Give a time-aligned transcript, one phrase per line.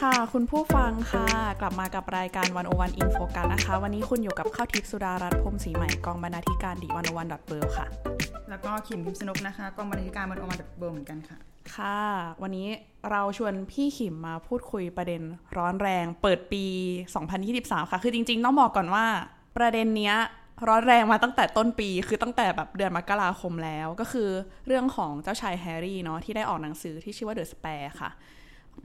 [0.00, 1.26] ค่ะ คุณผู้ฟังค่ะ
[1.60, 7.86] กลับมากับรายการ One-O-One In Focus นะคะ วันนี้คุณอยู่กับข้าวทิพย์สุดารัตน์พรหมศรีใหม่กองบรรณาธิการ The One-O-One dot world ค่ะ
[8.50, 11.36] แล้วก็ขิมพิมพ์สนุกนะคะกองบรรณาธิการมันออกมาเบอร์เหมือนกันค่ะ
[11.74, 12.00] ค่ะ
[12.42, 12.68] วันนี้
[13.10, 15.22] เราชวนพี่ขิมมาพูดคุยประเด็น
[15.56, 16.64] ร้อนแรง เปิดปี
[17.28, 19.06] 2023 ค่ะ คือจริง ๆ ต้องบอกก่อนว่า
[19.56, 20.16] ประเด็นเนี้ย
[20.68, 24.28] ร้อนแรงมาตั้งแต่ต้นปีคือตั้งแต่แบบเดือนมกราคมแล้วก็คือ
[24.66, 28.10] เรื่องของเจ้าชายแฮร์รี่เนาะที่ได้ออกหนังสือที่ชื่อว่า The Spare ค่ะ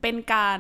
[0.02, 0.60] เป็นการ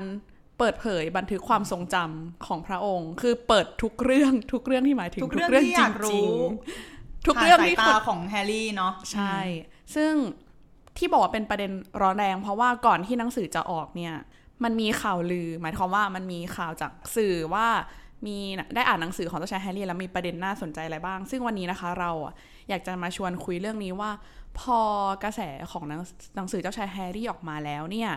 [0.59, 6.31] เปิดเผยบันทึกความทรงจำของพระองค์ คือเปิดทุกเรื่องทุกเรื่องที่หมายถึงทุกเรื่องที่อยากรู้
[7.27, 9.37] ทุกเรื่องผ่านที่สายคตานของแฮร์รี่เนาะใช่
[9.95, 10.13] ซึ่ง
[10.97, 14.15] ที่บอกว่าเป็นประเด็นร้อนแรง เพราะว่าก่อนที่หนังสือจะออกเนี่ย
[14.63, 17.67] มันมีข่าวลือ หมายความว่ามันมีข่าวจากสื่อว่า
[18.25, 18.37] มี
[18.75, 22.33] ได้อ่านหนังสือของเจ้าชายแฮร์รี่แล้วมีประเด็นน่าสนใจอะไรบ้าง ซึ่งวันนี้นะคะเราอะ
[22.69, 24.11] อยากจะมาชวนคุยเรื่องนี้ว่า
[24.59, 24.79] พอ
[25.23, 26.01] กระแสของหนัง
[26.35, 28.11] หนังสือเจ้าชายแฮร์รี่ออกมาแล้วเนี่ย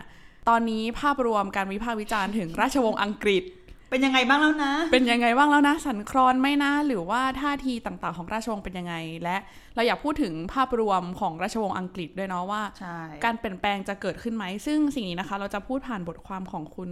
[0.49, 3.43] ตอนนี้ภาพรวมการวิพากษ์วิจารณ์ถึงราชวงศ์อังกฤษ
[3.91, 9.37] เป็นยังไงบ้างแล้วนะ เป็นยังไงบ้างแล้วนะ สันคลอนไหม่นะหรือว่าท่าทีต่างๆ ของราชวงศ์เป็นยังไง และ
[9.75, 16.89] เราอยากพูดถึงภาพรวมของราชวงศ์อังกฤษด้วยเนาะว่าใช่การเปลี่ยนแปลงจะเกิดขึ้นไหม ซึ่งสิ่งนี้นะคะ เราจะพูดผ่านบทความของคุณ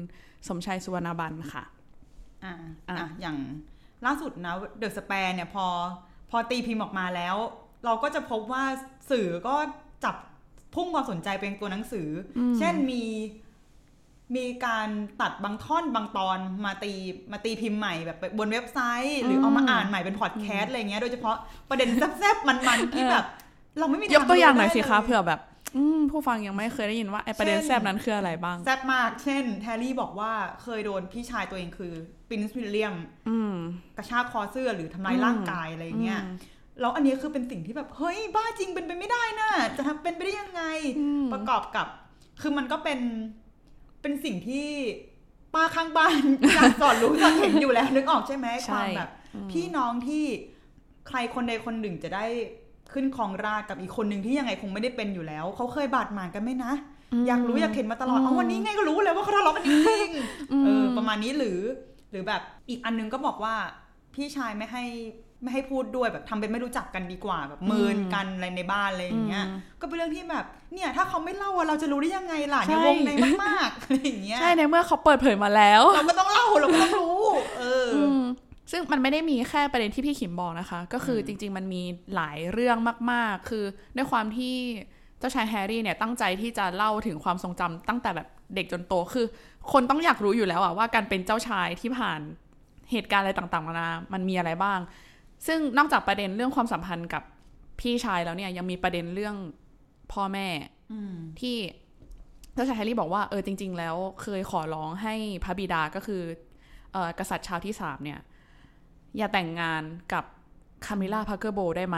[0.48, 1.64] สมชัยสุวรรณบันค่ะ
[2.44, 2.53] อ่า
[2.88, 3.38] อะอะอย่าง
[4.06, 7.36] ล่าสุดนะเดอะสแปร์เนี่ยพพอตีพิมพ์ออกมาแล้ว
[7.86, 8.64] เราก็จะพบว่า
[9.11, 9.56] สื่อก็
[10.03, 10.16] จับ
[10.76, 13.03] พุ่งความสนใจเป็นตัวหนังสือเช่นมี
[14.35, 14.87] มีการ
[15.21, 16.93] ตัดบางท่อนบางตอนมาตี
[17.31, 21.35] มาตีพิมพ์ใหม่แบบบนเว็บไซต์ หรือเอามาอ่านใหม่เป็นพอดแคสต์อะไรเงี้ยโดยเฉพาะ
[21.69, 23.25] ประเด็นแซ่บๆมันๆที่แบบ
[23.80, 25.39] เราไม่มียกตัวอย่างหน่อยสิคะทางรู้ได้ลเผื่อแบบ
[25.77, 30.31] อืมผู้ฟังยังไม่เคยได้ยินว่าไอประเด็นเช่นแซบนั้นคืออะไรบ้าง แซ่บมาก เช่นแฮร์รี่บอกว่า
[30.64, 31.93] เคยโดนพี่ชายตัวเองคือ
[32.30, 32.95] ปรินซ์วิลเลียม
[33.30, 33.55] อืม
[33.97, 36.35] กระชากคอเสื้อหรือทำร้ายร่างกายอะไรเงี้ยอืม
[36.80, 40.61] แล้วอันนี้คือเป็นสิ่งที่แบบ เฮ้ย บ้าจริงเป็นไปไม่ได้นะจะทำเป็นไปได้ยังไง
[40.99, 41.87] อืมประกอบกับ
[42.41, 42.99] คือมันก็เป็น
[44.05, 44.70] เป็นสิ่งที่
[45.54, 46.21] ป้าข้างบ้าน
[46.55, 50.23] อยากสอนรู้อยากเห็นอยู่แล้วนึกออกใช่ไหมใช่ความแบบอืมพี่น้องที่
[51.08, 52.26] ใครคนใดคนหนึ่งจะได้
[52.94, 56.73] ขึ้นครองราชย์กับอีกคนหนึ่งที่ยังไงคงไม่ได้เป็นอยู่แล้วเขาเคยบาดหมางกันไหมนะ
[57.27, 61.60] อยากรู้อยากเห็นมาตลอดอืมเอาวันนี้ไงก็รู้เลยว่าเขาทะเลาะกันจริงๆอืมเออประมาณนี้หรือ
[62.11, 63.55] หรือแบบอีกอันนึงก็บอกว่า
[64.14, 64.83] พี่ชายไม่ให้
[65.45, 73.11] ไม่ให้พูดด้วยแบบทำเป็นไม่รู้จักกันดีกว่าแบบเมินกันอะไรในบ้านอะไรอย่างเงี้ยอืมก็เป็นเรื่องที่แบบเนี่ยถ้าเขาไม่เล่าอะเราจะรู้ได้ยังไงล่ะใช่ในวงใน
[73.44, 77.20] มากๆอะไรอย่างเงี้ยใช่ในเมื่อเขาเปิดเผยมาแล้วเราก็ต้องเล่าเราก็ต้องรู้
[77.60, 78.23] เอออม
[78.72, 81.82] ซึ่งมันไม่ได้มีแค่ประเด็นที่พี่ขิมบอกนะคะ ก็คือจริง ๆ มันมี
[82.16, 82.77] หลายเรื่อง
[83.12, 83.64] มาก ๆ คือ
[83.95, 84.56] ด้วยความที่
[85.20, 89.26] เจ้าชายแฮร์รี่เนี่ยตั้งใจที่จะเล่าถึงความทรงจำตั้งแต่แบบเด็กจนโตคือ
[89.72, 92.20] คนต้องอยากรู้อยู่แล้วอะว่าการเป็นเจ้าชายที่ผ่าน
[92.92, 94.80] เหตุการณ์อะไรต่างๆนานามันมีอะไรบ้าง
[95.47, 97.23] ซึ่งนอกจากประเด็นเรื่องความสัมพันธ์กับ
[97.79, 99.35] พี่ชายแล้วเนี่ย ยังมีประเด็นเรื่อง
[100.11, 100.47] พ่อแม่
[100.91, 101.57] อืมที่
[102.53, 105.13] เจ้าชายแฮร์รี่บอกว่าเออจริง ๆ แล้วเคยขอร้องให้
[105.43, 106.21] พระบิดาก็คือ
[106.91, 108.19] เออกษัตริย์ชาร์ลส์ที่สามเนี่ย
[109.17, 110.23] อย่าแต่งงานกับ
[110.85, 111.97] คามิลล่าพาร์กเกอร์โบลส์ได้ไหม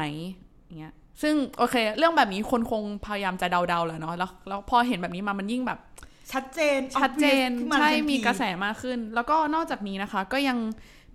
[0.66, 5.80] อย่างเงี้ยซึ่งโอเค เรื่องแบบนี้คนคงพยายามจะเดาๆแหละเนาะแล้วแล้วพอเห็นแบบนี้มามันยิ่งแบบ
[6.34, 10.58] ชัดเจนชัดเจน obvious ขึ้นใช่ทันทีมีกระแสมากขึ้น แล้วก็นอกจากนี้นะคะ ก็ยัง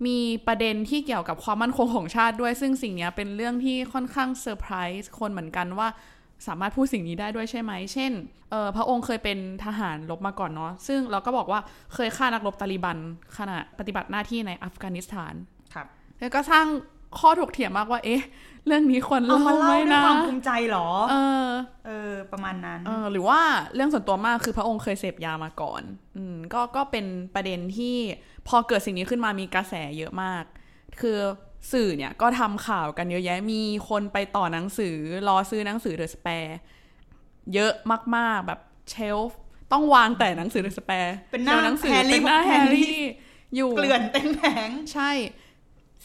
[0.05, 5.87] มีประเด็นที่เกี่ยวกับความมั่นคงของชาติด้วย ซึ่งสิ่งเนี้ยเป็นเรื่องที่ค่อนข้างเซอร์ไพรส์คนเหมือนกันว่า
[6.47, 8.11] สามารถพูดสิ่งนี้ได้ด้วยใช่ไหม เช่น
[8.51, 11.59] เออพระองค์เคยเป็นทหารรบมาก่อนเนาะ ซึ่งเราก็บอกว่า
[11.93, 12.97] เคยฆ่านักรบตาลิบัน
[13.37, 15.33] ขณะปฏิบัติหน้าที่ในอัฟกานิสถาน
[15.73, 15.87] ครับ
[16.19, 16.67] แล้วก็สร้าง
[17.19, 18.23] ข้อถกเถียงมากว่า เอ๊ะ
[18.67, 21.15] เรื่องนี้ควรเอาเล่ามาไหมเล่าด้วยนะความภูมิใจเหรอ เอ
[21.45, 21.47] อ
[21.85, 23.39] เออ ประมาณนั้น เออ หรือว่า
[23.73, 25.81] เรื่องส่วนตัวมากคือพระองค์เคยเสพยามาก่อน
[26.17, 27.97] อืม ก็ ก็เป็นประเด็นที่
[28.47, 30.43] พอเกิดสิ่งนี้ขึ้นมามีกระแสเยอะมาก
[31.01, 31.17] คือ
[31.71, 34.95] สื่อเนี่ยก็ทำข่าวกันเยอะแยะ มีคนไปต่อหนังสือ
[35.27, 36.57] รอซื้อหนังสือ The Spare
[37.53, 37.73] เยอะ
[38.15, 38.59] มากๆแบบ
[38.89, 39.39] shelf
[39.71, 43.01] ต้องวางแต่หนังสือ The Spare เป็นหน้าหนังสือแฮร์รี่เป็นหน้าของแฮแฮร์ร์รี่รี่
[43.55, 45.11] อยู่เกลื่อนเต็มแผงใช่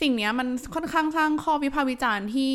[0.00, 2.54] สิ่งเนี้ยมันค่อนข้างสร้างข้อวิพากษ์วิจารณ์ที่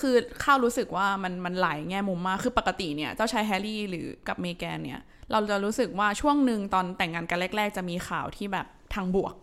[0.00, 5.00] คือข้าวรู้สึกว่ามันมันหลายแง่มุมมาก คือปกติเนี่ย เจ้าชายแฮร์รี่หรือกับเมแกนเนี่ย
[5.32, 9.34] เราจะรู้สึกว่าช่วงหนึ่งตอนแต่งงานกันแรก ๆ จะมีข่าวที่แบบ ทางบวก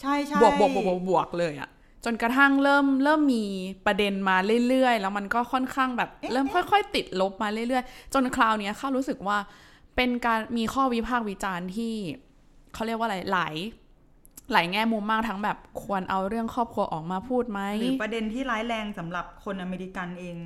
[0.00, 1.70] ใช่ใช่บวกบวกบวกบวกบวกเลยอะ
[2.04, 3.44] จนกระทั่งเริ่มเริ่มมี
[3.86, 4.36] ประเด็นมา
[4.68, 9.38] เรื่อยๆ แล้วมันก็ค่อนข้างแบบ เริ่มค่อยๆ ติดลบมาเรื่อยๆ จนคราวเนี้ยข้ารู้สึกว่า
[9.96, 11.94] เป็นการมีข้อวิพากษ์วิจารณ์ที่
[12.74, 13.54] เขาเรียกว่าอะไรหลาย
[14.52, 20.36] หลายแง่มุมมากทั้งแบบควรเอาเรื่องครอบครัวออกมาพูดไหมหรือประเด็นที่ร้ายแรงสำหรับคนอเมริกันเอง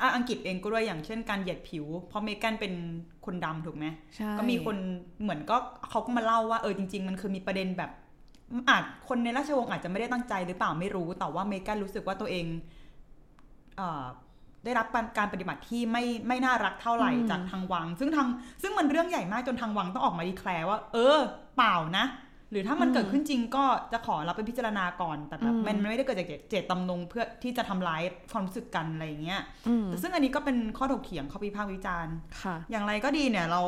[0.00, 2.72] อะอังกฤษเองก็ด้วยอย่างเช่นการเหยียดผิว เพราะเมแกันเป็น
[3.24, 3.86] คนดำถูกไหม
[4.16, 4.76] ใช่ก็มีคน
[5.22, 5.56] เหมือนก็
[5.90, 7.90] เขาก็มาเล่าว่าเออจริง ๆ มันคือมีประเด็นแบบ
[8.68, 12.46] อาจคนในราชวงศ์อาจจะไม่ได้ตั้งใจหรือเปล่าไม่รู้แต่ว่าเมแกันรู้สึกว่าตัวเอง
[13.76, 14.04] เอ่อ
[14.64, 14.86] ได้รับ
[15.18, 18.28] การปฏิบัติที่ไม่ไม่น่ารักเท่าไหร่จากทางวัง ซึ่งทาง
[18.62, 21.18] ซึ่งมันเรื่องใหญ่มากจนทางวังต้องออกมาดีแคลร์ว่า เออ
[21.56, 22.04] เปล่านะ
[22.50, 28.02] หรือถ้ามันเกิดขึ้นจริงก็จะขอรับไปพิจารณาก่อน แต่แบบมันไม่ได้เกิดจากเจตจำนงเพื่อที่จะทำร้าย
[28.32, 33.62] ความรู้สึกกันอะไรอย่างเงี้ยอืมแต่ซึ่งอันนี้ก็เป็นข้อถกเถียงข้อพิพากษ์วิจารณ์ค่ะอย่างไรก็ดีเนี่ยเรา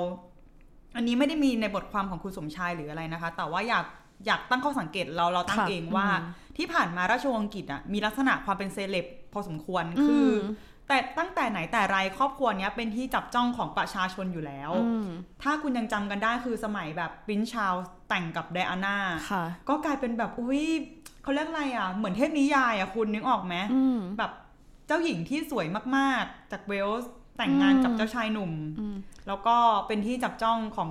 [0.97, 3.85] อันนี้ไม่ได้มีในบทความของคุณสมชายหรืออะไรนะคะ แต่ว่าอยาก
[4.27, 10.55] อยากตั้งข้อสังเกตเราเราตั้งค่ะเองว่าอืมที่ผ่านมาราชวงศ์อังกฤษอะมีลักษณะความเป็นเซเลบพอสมควรคืออม
[10.89, 15.07] แต่ตั้งแต่ไหนแต่ไรครอบครัวเนี้ยเป็นที่จับจ้องของประชาชนอยู่แล้วอืม
[15.43, 17.75] ถ้าคุณยังจำกันได้คือสมัยแบบปรินชาว
[18.09, 18.97] แต่งกับไดอาน่า
[19.31, 20.65] ค่ะก็กลายเป็นแบบอุ้ย
[21.23, 24.33] เขาเรียกอะไรอะ เหมือนเทพนิยายอะคุณนึกออกไหมอืมแบบ
[24.87, 28.97] เจ้าหญิงที่สวยมากๆ จากเวลส์แต่งงานกับเจ้าชายหนุ่มอืม
[29.29, 29.57] แล้วก็
[29.87, 30.91] เป็นที่จับจ้องของ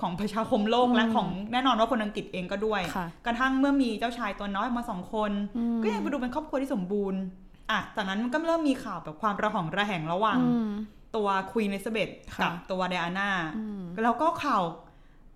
[0.00, 7.20] ของประชาคมโลกอืมและของแน่นอนว่าคนอังกฤษเองก็ด้วยค่ะกระทั่งเมื่อมีเจ้าชายตัวน้อยมาสองคนอืมก็ยังไปดูเป็นครอบครัวที่สมบูรณ์
[7.70, 10.68] อะจากนั้นมันก็เริ่มมีข่าวแบบความระหองระแหงระหว่างอืม
[11.16, 14.62] ตัวควีนเอลิซาเบธค่ะกับตัวไดอาน่าอืมแล้วก็ข่าว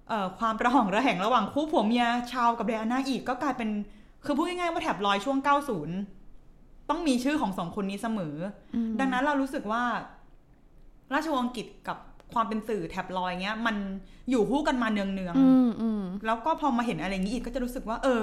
[0.08, 3.70] เอ่อความระหองระแหงระหว่างคู่ผัวเมียชาวกับไดอาน่าอีกก็กลายเป็น
[4.25, 5.38] คือพูดง่ายๆว่าแถบลอยช่วง
[6.14, 8.37] 90 ต้องมีชื่อของสองคนนี้เสมอ
[8.75, 9.82] อมดังนั้นเรารู้สึกว่า
[11.12, 11.99] ราชวงศ์อังกฤษกับ
[12.32, 13.76] ความเป็นสื่อแถบลอยเงี้ย มัน
[14.31, 18.20] อยู่คู่กันมาเนืองอืมอืมๆแล้วก็พอมาเห็นอะไรอย่างนี้อีกก็จะรู้สึกว่า เออ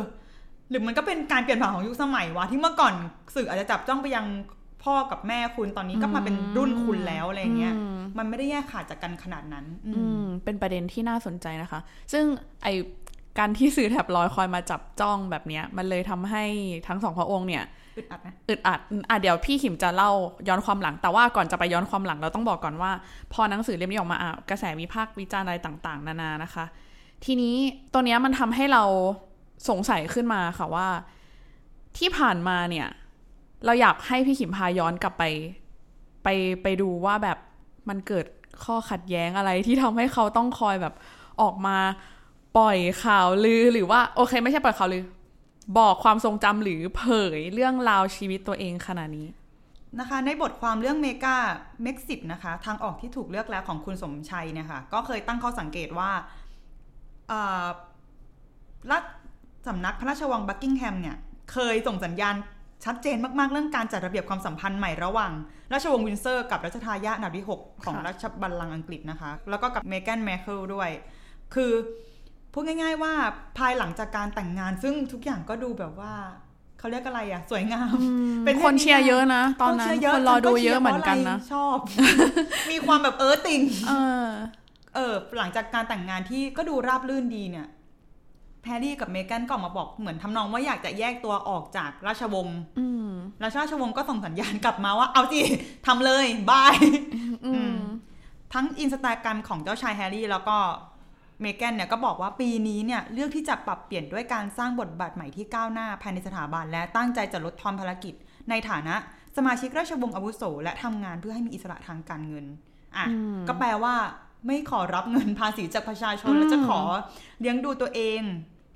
[0.74, 2.94] หรือมันก็เป็นการเปลี่ยนผ่านของยุคสมัยวะที่เมื่อก่อน
[3.36, 4.26] สื่ออาจจะจับจ้องไปยัง
[4.84, 11.80] พ่อกับแม่คุณตอนนี้ก็มาเป็นรุ่นคุณแล้วอะไรเงี้ยอืมมันไม่ได้แยกขาดจากกันขนาดนั้นอืมอืมเป็นประเด็นที่น่าสนใจนะคะ
[12.14, 12.26] ซึ่ง
[12.64, 12.68] ไอ
[13.40, 16.44] การที่สื่อแถบลอยคอยมาจับจ้องแบบเนี้ย มันเลยทำให้
[16.88, 17.64] ทั้งสองพระองค์เนี่ย
[17.98, 18.80] อึดอัดนะอึดอัด
[19.10, 20.12] อะเดี๋ยวพี่ขิมจะเล่า
[20.48, 22.92] ย้อนความหลัง แต่ว่าก่อนจะไปย้อนความหลังเราต้องบอกก่อนว่า
[23.34, 26.66] พอหนังสือเล่มนี้ออกมาอะกระแสวิพากษ์วิจารณ์อะไรต่าง ๆ นานานะคะ
[27.26, 27.56] ทีนี้
[27.94, 28.84] ตัวเนี้ยมันทำให้เรา
[29.70, 30.88] สงสัยขึ้นมาค่ะว่า
[31.98, 32.88] ที่ผ่านมาเนี่ย
[33.66, 35.24] เราอยากให้พี่ขิมพาย้อนกลับไป
[36.24, 36.28] ไป
[36.64, 37.38] ไปดูว่าแบบ
[37.90, 38.26] มันเกิด
[38.64, 40.94] ข้อขัดแย้งอะไรที่ทำให้เขาต้องคอยแบบ
[41.42, 41.78] ออกมา
[42.58, 45.04] ปล่อยข่าวลือหรือว่าโอเค ไม่ใช่ปล่อยข่าวลือ
[45.80, 47.04] บอกความทรงจำหรือเผ
[47.38, 49.28] ยเรื่องราวชีวิตตัวเองขนาดนี้
[50.00, 51.36] นะคะในบทความเรื่องเมกา
[51.84, 56.12] Megxit นะคะ ทางออกที่ถูกเลือกแล้วของคุณสมชัยเนี่ยค่ะก็เคยตั้งข้อสังเกตว่า
[57.28, 57.66] เอ่อ
[58.92, 59.04] รัฐ
[59.68, 61.16] สำนักพระราชวังบักกิงแฮมเนี่ย
[61.52, 62.36] เคยส่งสัญญาณ
[62.86, 65.32] ชัดเจนมาก ๆ เรื่องการจัดระเบียบความสัมพันธ์ใหม่ระหว่าง
[65.74, 70.90] ราชวงศ์วินเซอร์กับรัชทายาทอันดับที่6ของค่ะราชบัลลังก์อังกฤษนะคะ แล้วก็กับเมแกนมาร์เคิลด้วย
[71.54, 71.72] คือ
[72.54, 73.14] พูดง่าย ๆ ว่า
[73.58, 76.14] ภายหลังจากการแต่งงานซึ่งทุกอย่างก็ดูแบบว่า
[76.80, 77.96] เขาเรียกอะไรอะสวยงาม
[78.46, 81.78] เป็นคนเชียร์เยอะนะ ตอนคนั้นเชียร์คนรอฉัดูเยอะเหมือนกันนะชียร์เพราไรชอบ
[82.72, 83.94] มีความแบบเออติงเอ
[84.26, 84.28] อ
[84.96, 87.68] เออหลังจากการแต่งงานที่ก็ดูราบรื่นดีเนี่ย
[88.64, 93.10] แฮร์รี่กับเมแกนก็ออกมาบอกเหมือนทำนองว่าอยากจะแยกตัวออกจากราชวงศ์อืม
[93.44, 95.42] ราชราชวงศ์ก็ส่งสัญญาณกลับมาว่าเอาสิ
[95.88, 96.76] ทำเลย bye
[97.46, 97.76] อืม
[98.54, 100.58] ทั้งอินสตาแกรมของเจ้าชายแฮร์รี่แล้วก็
[101.42, 108.14] เมแกนเนี่ยก็บอกว่าปีนี้เนี่ยเลือกที่จะปรับเปลี่ยนด้วยการสร้างบทบาทใหม่ที่ก้าวหน้าภายในสถาบันและตั้งใจจะลดทอนภารกิจ
[108.50, 108.96] ในฐานะ
[109.38, 112.46] สมาชิกราชวงศ์อาวุโส และทำงานเพื่อให้มีอิสระทางการเงิน
[112.98, 113.96] อะอืมก็แปลว่า
[114.48, 116.82] ไม่ขอรับเงินภาษีจากประชาชนอืมและจะขอ
[117.40, 118.22] เลี้ยงดูตัวเอง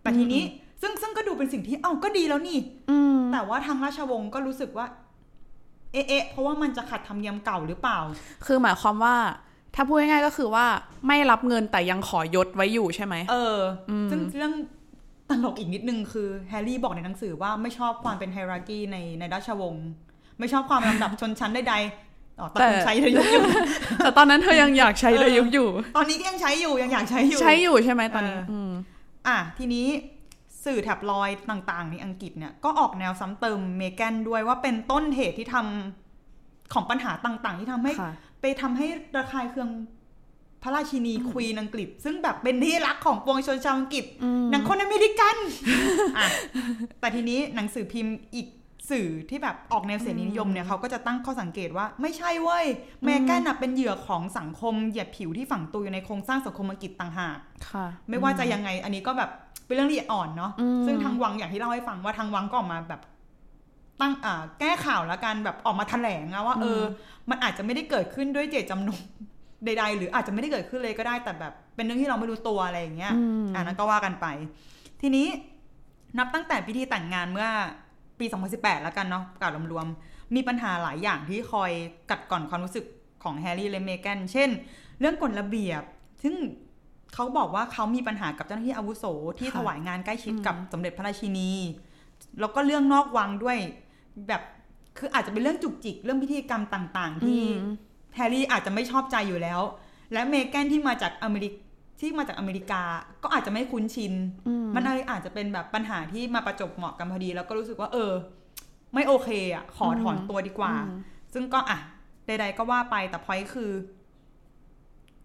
[0.07, 0.43] แต่ทีนี้
[0.81, 2.57] ซึ่งซึ่งก็ดูเป็นสิ่งที่เอ้าก็ดีแล้วนี่
[2.89, 4.85] อืมแต่ว่าทางราชวงศ์ก็รู้สึกว่า
[5.91, 7.99] เอ๊ะเอ๊ะเพราะว่ามันจะขัดธรรมเนียมเก่าหรือเปล่า
[8.45, 9.15] คือหมายความว่า
[9.75, 10.65] ถ้าพูดง่ายๆก็คือว่า
[11.07, 13.57] ไม่รับเงินแต่ยังขอยศไว้อยู่ใช่ไหมเออ
[13.89, 14.53] อมซึ่งเรื่อง
[15.29, 19.87] ตลกอีกนิดนึงคือแฮร์รี่บอกในหนังสือว่าไม่ชอบความเป็น hierarchy ในในราชวงศ์
[20.39, 23.43] ไม่ชอบความลำดับชนชั้นใดๆอ๋อตอนนั้นใช้ดยุกอยู่
[23.97, 29.87] แต่ตอนนั้นเธอยังอยากใช้ระยุกต์อยู่ ตอนนี้ก็ยังใช้อยู่ยังอยากใช้อยู่ ใช้อยู่ใช่ไหมตอนนี้เอออืมอะทีนี้
[30.65, 39.69] สื่อแท็บลอยด์ต่างๆ ในอังกฤษเนี่ยก็ออกแนวซ้ำเติมเมแกนด้วยว่าเป็นต้นเหตุที่ทำของปัญหาต่างๆ ที่ทำให้ค่ะไปทำให้ระคายเคือง
[40.63, 45.35] พระราชินีควีนอังกฤษ ซึ่งแบบเป็นที่รักของปวงชนชาวอังกฤษอืมหนังคนอเมริกัน
[46.17, 46.27] อะ
[46.99, 48.47] แต่ทีนี้หนังสือพิมพ์อีก
[48.89, 52.65] สื่อที่แบบออกแนวเสรีนิยมเนี่ยเขาก็จะตั้งข้อสังเกตว่าไม่ใช่เว้ย
[53.03, 57.37] แมแกนน่ะเป็นเหยื่อของสังคมเหยียดผิวที่ฝังตัวอยู่ในโครงสร้างสังคมอังกฤษต่างหาก
[57.69, 59.29] ค่ะ ไม่ว่าจะยังไงอันนี้ก็แบบ
[59.65, 63.01] เป็นเรื่องละเอียดอ่อนเนาะอืมซึ่งทางวังอย่างที่เล่าให้ฟังว่าทางวังก็ออกมาแบบ
[64.01, 66.81] ตั้งอ่าแก้ข่าวแล้วกันแบบออกมาแถลงอะว่า เออ
[67.29, 68.99] มันอาจจะไม่ได้เกิดขึ้นด้วยเจตจำนง
[69.65, 74.25] ใด ๆ หรืออาจจะไม่ได้เกิดขึ้นเลยก็ได้แต่แบบ เป็นเรื่องที่เราไม่รู้ตัวอะไรอย่างเงี้ยอืมอ่านั้นก็ว่ากันไป
[75.01, 75.27] ทีนี้
[76.17, 77.49] นับตั้งแต่พิธีแต่งงานเมื่อ
[78.19, 81.71] ปี 2018 แล้วกันเนาะกล่าวรวมๆ มีปัญหาหลายอย่างที่คอย
[82.09, 82.85] กัดก่อนความรู้สึก
[83.23, 84.49] ของแฮร์รี่และเมแกน เช่น
[84.99, 85.83] เรื่องกฎระเบียบ
[86.23, 86.35] ซึ่ง
[87.13, 89.05] เขาบอกว่าเขามีปัญหากับเจ้าหน้าที่อาวุโส
[89.39, 91.51] ที่ค่ะถวายงานใกล้ชิดกับสมเด็จพระราชินี
[92.39, 93.57] แล้วก็เรื่องนอกวังด้วย
[94.27, 94.41] แบบ
[94.97, 97.41] คืออาจจะเป็นเรื่องจุกจิก เรื่องพิธีกรรมต่าง ๆ ที่
[98.15, 99.61] แฮร์รี่อาจจะไม่ชอบใจอยู่แล้ว
[100.13, 101.53] และเมแกนที่มาจากอเมริก
[101.99, 102.81] ที่มาจากอเมริกา
[103.23, 104.13] ก็อาจจะไม่คุ้นชิน
[104.75, 108.11] มันอะไรอาจจะเป็นแบบปัญหาที่มาประจบเหมาะกันพอดี แล้วก็รู้สึกว่า เออ
[108.93, 110.73] ไม่โอเคอะ ขอถอนตัวดีกว่า
[111.33, 111.79] ซึ่งก็อะ
[112.27, 113.71] ใดๆก็ว่าไปแต่พอยคือ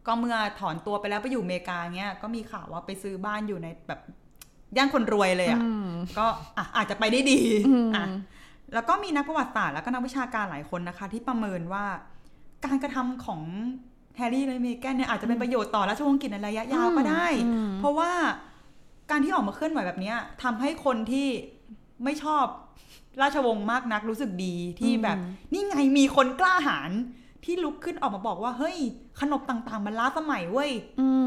[0.07, 4.01] ก็เมื่อถอนตัวไปแล้วไปอยู่อเมริกาเงี้ยก็มีข่าวว่าไปซื้อบ้านอยู่ในแบบ
[4.77, 5.61] ย่านคนรวยเลยอะ
[6.19, 6.27] ก็
[6.57, 7.41] อะอาจจะไปได้ดี
[7.97, 8.05] อะ
[8.75, 11.85] แล้วก็มีนักประวัติศาสตร์แล้วก็นักวิชาการหลายคนนะคะ ที่ประเมินว่า
[12.65, 13.43] การกระทำของ
[14.17, 17.27] แฮร์รี่และเมแกนเนี่ยอาจจะเป็นประโยชน์ต่อราชวงศ์อังกฤษในระยะยาวก็ได้
[17.79, 18.11] เพราะว่า
[19.11, 21.29] การที่ออกมาเคลื่อนไหวแบบเนี้ยทำให้คนที่
[22.05, 22.45] ไม่ชอบ
[23.23, 25.17] ราชวงศ์มากนักรู้สึกดีที่แบบ
[25.53, 26.91] นี่ไงมีคนกล้าหาญ
[27.45, 28.77] ที่ลุกขึ้นออกมาบอกว่า เฮ้ย
[29.21, 30.71] ขนบต่างๆ มันล้าสมัยเว้ย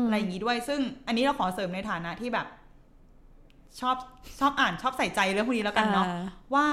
[0.06, 2.48] อะไรอย่างนี้ด้วย ซึ่งอันนี้เราขอเสริมในฐานะที่แบบ
[3.80, 3.96] ชอบ
[4.40, 6.24] ชอบอ่านชอบใส่ใจเรื่องพวกนี้แล้วกันเนาะอ่า
[6.54, 6.68] ว่า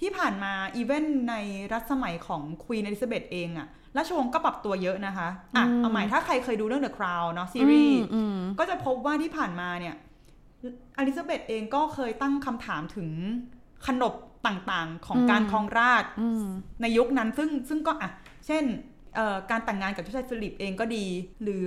[0.00, 1.34] ที่ผ่านมาอีเวนต์ใน
[1.72, 8.00] รัชสมัยของควีนอลิซาเบธเองอะ ราชวงศ์ก็ปรับตัวเยอะนะคะอะเอาใหม่ถ้าใครเคยดูเรื่อง The Crown เนาะซีรีส์
[8.58, 9.94] ก็จะพบว่าที่ผ่านมาเนี่ย
[10.96, 13.08] อลิซาเบธเองก็เคยตั้งคำถามถึง
[13.86, 14.14] ขนบ
[14.46, 16.10] ต่างๆ ของการครองราชย์
[16.82, 18.10] ในยุคนั้นซึ่งซึ่งก็อะ
[18.46, 18.64] เช่น
[19.14, 21.06] เอ่อการแต่งงานกับเจ้าชายฟิลิปเองก็ดี
[21.42, 21.66] หรือ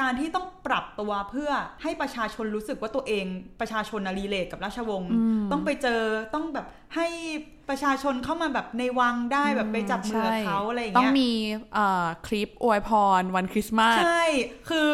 [0.00, 1.50] การที่ต้องปรับตัวเพื่อ
[1.82, 3.24] ให้ประชาชนรู้สึกว่าตัวเอง
[3.60, 5.10] ประชาชนน่ะ relate กับราชวงศ์
[5.52, 6.00] ต้องไปเจอ
[6.34, 6.66] ต้องแบบ
[6.96, 7.06] ให้
[7.68, 11.30] ประชาชนเข้ามาแบบในวังได้แบบไปจับมือกับเขาอะไรอย่างต้องเงี้ยมี
[11.74, 14.24] เอ่อคลิปอวยพรวันคริสต์มาสใช่
[14.68, 14.86] คือ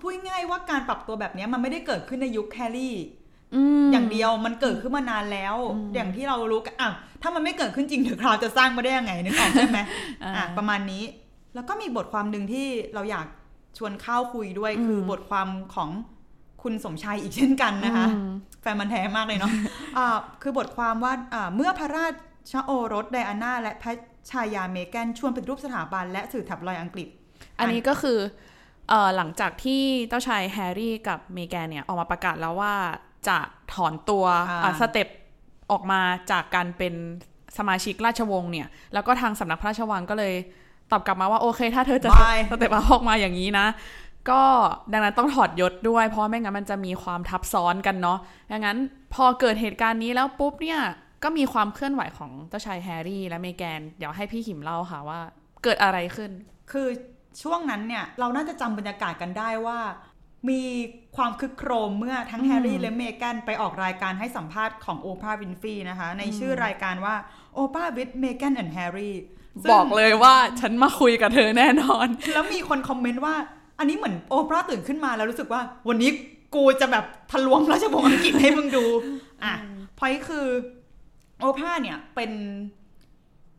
[0.00, 5.56] พูดง่ายๆว่าการปรับตัวแบบเนี้ยมันไม่ได้เกิดขึ้นในยุคแฮร์รี่อย่างเดียวมันเกิดขึ้นมานานแล้ว
[5.94, 6.90] อย่างที่เรารู้กันอะ
[7.22, 9.78] ถ้ามันไม่เกิดขึ้นจริง The Crown จะสร้างมาได้ยังไงนึกออกใช่ไหม
[10.24, 11.04] อ่าอะประมาณนี้
[11.54, 13.26] แล้วก็มีบทความหนึ่งที่เราอยาก
[13.78, 15.90] ชวนเข้าคุยด้วยคือบทความของ
[16.62, 18.06] คุณสมชัยอีกเช่นกันนะคะ
[18.60, 19.52] แฟนพันธุ์แท้มากเลยเนาะ
[19.98, 20.06] อ่า
[20.42, 22.06] คือบทความว่าอ่าเมื่อพระรา
[22.52, 23.92] ชโอรสไดอาน่าและพระ
[24.30, 27.08] ชายาเมแกนชวนปฏิรูปสถาบันและสื่อแท็บลอยด์อังกฤษ
[27.58, 28.18] อันนี้ก็คือ
[28.88, 32.74] เอ่อหลังจากที่เจ้าชายแฮร์รี่กับเมแกนเนี่ย ออกมาประกาศแล้วว่า
[33.28, 33.38] จะ
[33.72, 35.08] ถอนตัวอ่าอะ step
[35.72, 36.00] ออกมา
[36.30, 36.94] จากการเป็น
[37.58, 40.34] สมาชิกราชวงศ์เนี่ย แล้วก็ทางสำนักพระราชวังก็เลย
[40.90, 43.66] ตอบกลับมาว่าโอเค ถ้าเธอจะ bye step ออกมาอย่างนี้นะ
[44.30, 44.42] ก็
[44.92, 48.18] ดังนั้นต้องถอดยศด้วย เพราะว่าไม่งั้นมันจะมีความทับซ้อนกันเนาะ
[48.52, 48.78] ดังนั้น
[49.14, 50.80] พอเกิดเหตุการณ์นี้แล้วปุ๊บเนี่ย
[51.22, 55.20] ก็มีความเคลื่อนไหวของเจ้าชายแฮร์รี่และเมแกน เดี๋ยวให้พี่ขิมเล่าค่ะว่า
[55.64, 56.30] เกิดอะไรขึ้น
[56.72, 56.88] คือ
[57.42, 59.78] ช่วงนั้นเนี่ยเราน่าจะจำบรรยากาศกันได้ว่า
[60.50, 60.62] มี
[61.16, 67.14] ความครึกโครมเมื่อทั้งแฮร์รี่และเมแกนไปออกรายการให้สัมภาษณ์ของโอปราห์วินฟรีนะคะ ในชื่อรายการว่า
[67.54, 69.14] Oprah with Meghan and Harry
[69.72, 73.34] บอกเลยว่าฉันมาคุยกับเธอแน่นอน แล้วมีคนคอมเมนต์ว่า
[73.78, 76.10] อันนี้เหมือนโอปราห์ตื่นขึ้นมาแล้วรู้สึกว่า วันนี้
[76.54, 78.84] กูจะแบบทะลวงราชวงศ์อังกฤษให้มึงดู
[79.44, 79.54] อะ
[79.98, 80.46] พอยคือ
[81.40, 82.30] โอปราห์เนี่ยเป็น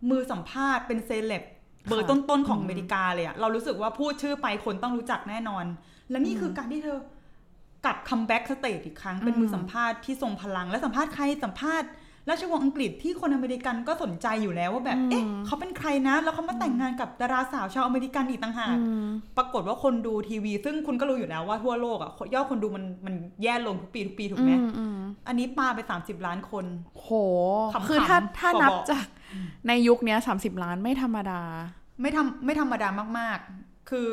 [0.10, 1.44] มือสัมภาษณ์เป็นเซเลบ
[1.88, 5.66] เบอร์ต้นๆของอเมริกาเลยอะเรารู้สึกว่าพูดชื่อไปคนต้องรู้จักแน่นอน
[6.12, 6.98] และนี่คือการที่เธอ
[7.86, 11.90] กลับ comeback stage อีกครั้ง เป็นมือสัมภาษณ์ที่ทรงพลังและสัมภาษณ์ใครสัมภาษณ์
[12.30, 18.76] ราชวงศ์อังกฤษที่คนอเมริกันก็สนใจอยู่แล้วว่าแบบ เอ๊ะเขาเป็นใครนะ แล้วเขามาแต่งงานกับดาราสาวชาวอเมริกันอีกต่างหาก
[19.38, 24.52] ปรากฏว่าคนดูทีวี ซึ่งคุณก็รู้อยู่แล้วว่าทั่วโลกอะยอดคนดูมันมันแย่ลงทุกปีทุกปีถูกไหม
[25.28, 26.66] อันนี้ปาไป 30 ล้านคน
[26.96, 27.10] โห
[27.74, 29.06] ขำๆคือถ้าถ้าขอนับบอกจาก
[29.68, 31.42] ในยุคเนี้ยสามสิบล้านไม่ธรรมดา
[32.02, 32.88] ไม่ทำไม่ธรรมดา
[33.20, 34.08] มาก ๆ คือ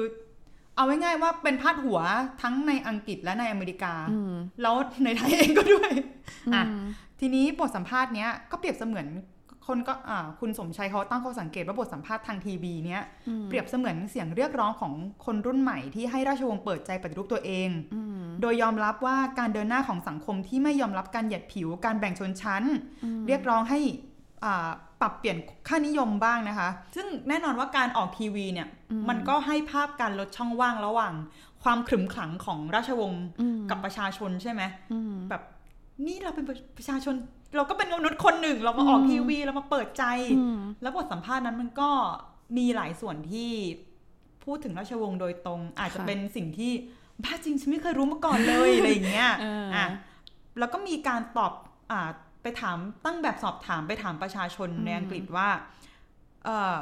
[0.76, 2.00] เอาไว้ง่ายๆว่าเป็นพาดหัว
[2.42, 3.94] ทั้งในอังกฤษและในอเมริกา
[4.62, 5.90] แล้วในไทยเองก็ด้วย
[6.54, 6.62] อะ
[7.24, 9.06] ทีนี้บทสัมภาษณ์เนี้ยก็เปรียบเสมือน
[9.66, 13.02] คนก็อ่าคุณสมชัยเขาตั้งข้อสังเกตว่าบทสัมภาษณ์ทางทีวีเนี้ย
[13.48, 14.92] เปรียบเสมือนเสียงเรียกร้องของ
[15.24, 17.68] คนรุ่นใหม่ที่ให้ราชวงศ์เปิดใจปฏิรูปตัวเอง
[18.40, 22.64] โดยยอมรับว่าการเดินหน้าของสังคมที่ไม่ยอมรับการเหยียดผิวการแบ่งชนชั้น
[23.26, 23.78] เรียกร้องให้
[24.44, 25.38] อ่าปรับเปลี่ยน
[25.68, 28.68] ค่านิยมบ้างนะคะ ซึ่งแน่นอนว่าการออกทีวีเนี่ย
[29.08, 31.14] มันก็ให้ภาพการลดช่องว่างระหว่าง
[31.62, 33.24] ความขรึมขลังของราชวงศ์
[33.70, 34.62] กับประชาชนใช่ไหม
[35.30, 35.42] แบบ
[36.06, 36.44] นี่เราเป็น
[36.78, 37.14] ประชาชน
[37.56, 40.04] เราก็เป็นมนุษย์คนหนึ่ง เรามาออกทีวีเรามาเปิดใจ
[40.82, 41.90] แล้วบทสัมภาษณ์นั้นมันก็
[42.56, 43.50] มีหลายส่วนที่
[44.44, 46.72] พูดถึงราชวงศ์โดยตรง อาจจะค่ะเป็นสิ่งที่
[47.24, 49.86] บ้าจริงฉันไม่เคยรู้มาก่อนเลยอะไรอย่างเงี้ยเอออ่อะ
[50.58, 51.52] แล้วก็มีการตอบ
[51.90, 52.08] อ่า
[52.42, 55.48] ไปถามตั้งแบบสอบถามไปถามประชาชนในอังกฤษว่า
[56.44, 56.76] เออ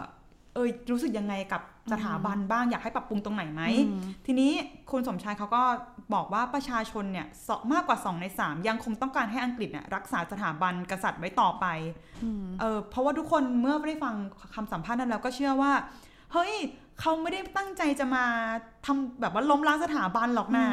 [0.55, 1.63] เอยรู้สึกยังไงกับ
[1.93, 3.63] สถาบันบ้างอยากให้ปรับปรุงตรงไหนไหม
[4.27, 4.53] ทีนี้
[4.91, 5.63] คุณสมชายเขาก็
[6.15, 11.67] บอกว่าประชาชนเนี่ยสมากกว่า 2 ใน 3 ยังคงต้องการให้อังกฤษเนี่ยรักษาสถาบันกษัตริย์ไว้ต่อไป
[12.61, 14.15] เออเพราะว่าทุกคนเมื่อได้ฟัง
[14.55, 15.73] คำสัมภาษณ์นั้นแล้วก็เชื่อว่า
[16.33, 16.53] เฮ้ย
[17.01, 18.25] เขาไม่ได้ตั้งใจจะมา
[18.87, 20.67] ทำแบบว่าล้มล้างสถาบันหรอกนะ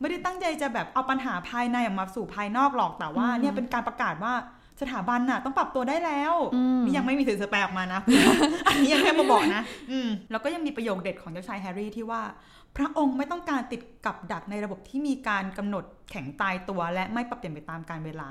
[0.00, 4.34] ไม่ได้ตั้งใจจะแบบเอาปัญหาภายในออกมาสู่ภายนอกหรอกแต่ว่าเนี่ยเป็นการประกาศว่า
[4.80, 6.34] สถาบันน่ะต้องปรับตัวได้แล้ว
[6.84, 8.00] นี่ยังไม่มีถือสแปลออกมานะ
[8.66, 12.22] อันนี้ยังแค่มาบอกนะ อืมแล้วก็ยังมีประโยคเด็ดของเจ้าชายแฮร์รี่ที่ว่า
[12.76, 18.30] พระองค์ไม่ต้องการติดกับดักในระบบที่มีการกำหนดแข็งตายตัว และไม่ปรับเปลี่ยนไปตามการเวลา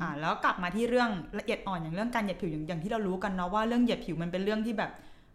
[0.00, 4.90] อ่าแล้วกลับมาที่เรื่องละเอียดอ่อนอย่างเรื่องการเหยียดผิวอย่างอย่างที่เรารู้กันเนาะว่าเรื่องเหยียดผิวมันเป็นเรื่องที่แบบ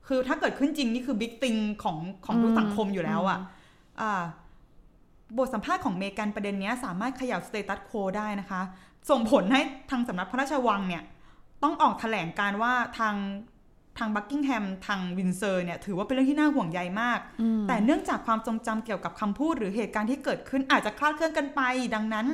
[0.08, 3.40] คือถ้าเกิดขึ้นจริงนี่คือ big thing ของของทุกสังคมอยู่แล้วอะ
[4.02, 4.24] อ่า
[5.38, 8.62] บทสัมภาษณ์ของเมแกนประเด็นนี้สามารถขยับ status quo ได้นะคะ
[9.10, 11.04] ส่งผลให้ทางสำนักพระราชวังเนี่ย
[11.64, 17.20] ต้องออกแถลงการณ์ว่าทางทางบักกิงแฮมทางวินเซอร์เนี่ยถือว่าเป็นเรื่องที่น่าห่วงใยมาก
[17.68, 21.62] แต่เนื่องจากความทรงจำเกี่ยวกับคำพูดหรือเหตุการณ์ที่เกิดขึ้นอาจจะคลาดเคลื่อนกันไป
[21.96, 22.26] ดังนั้น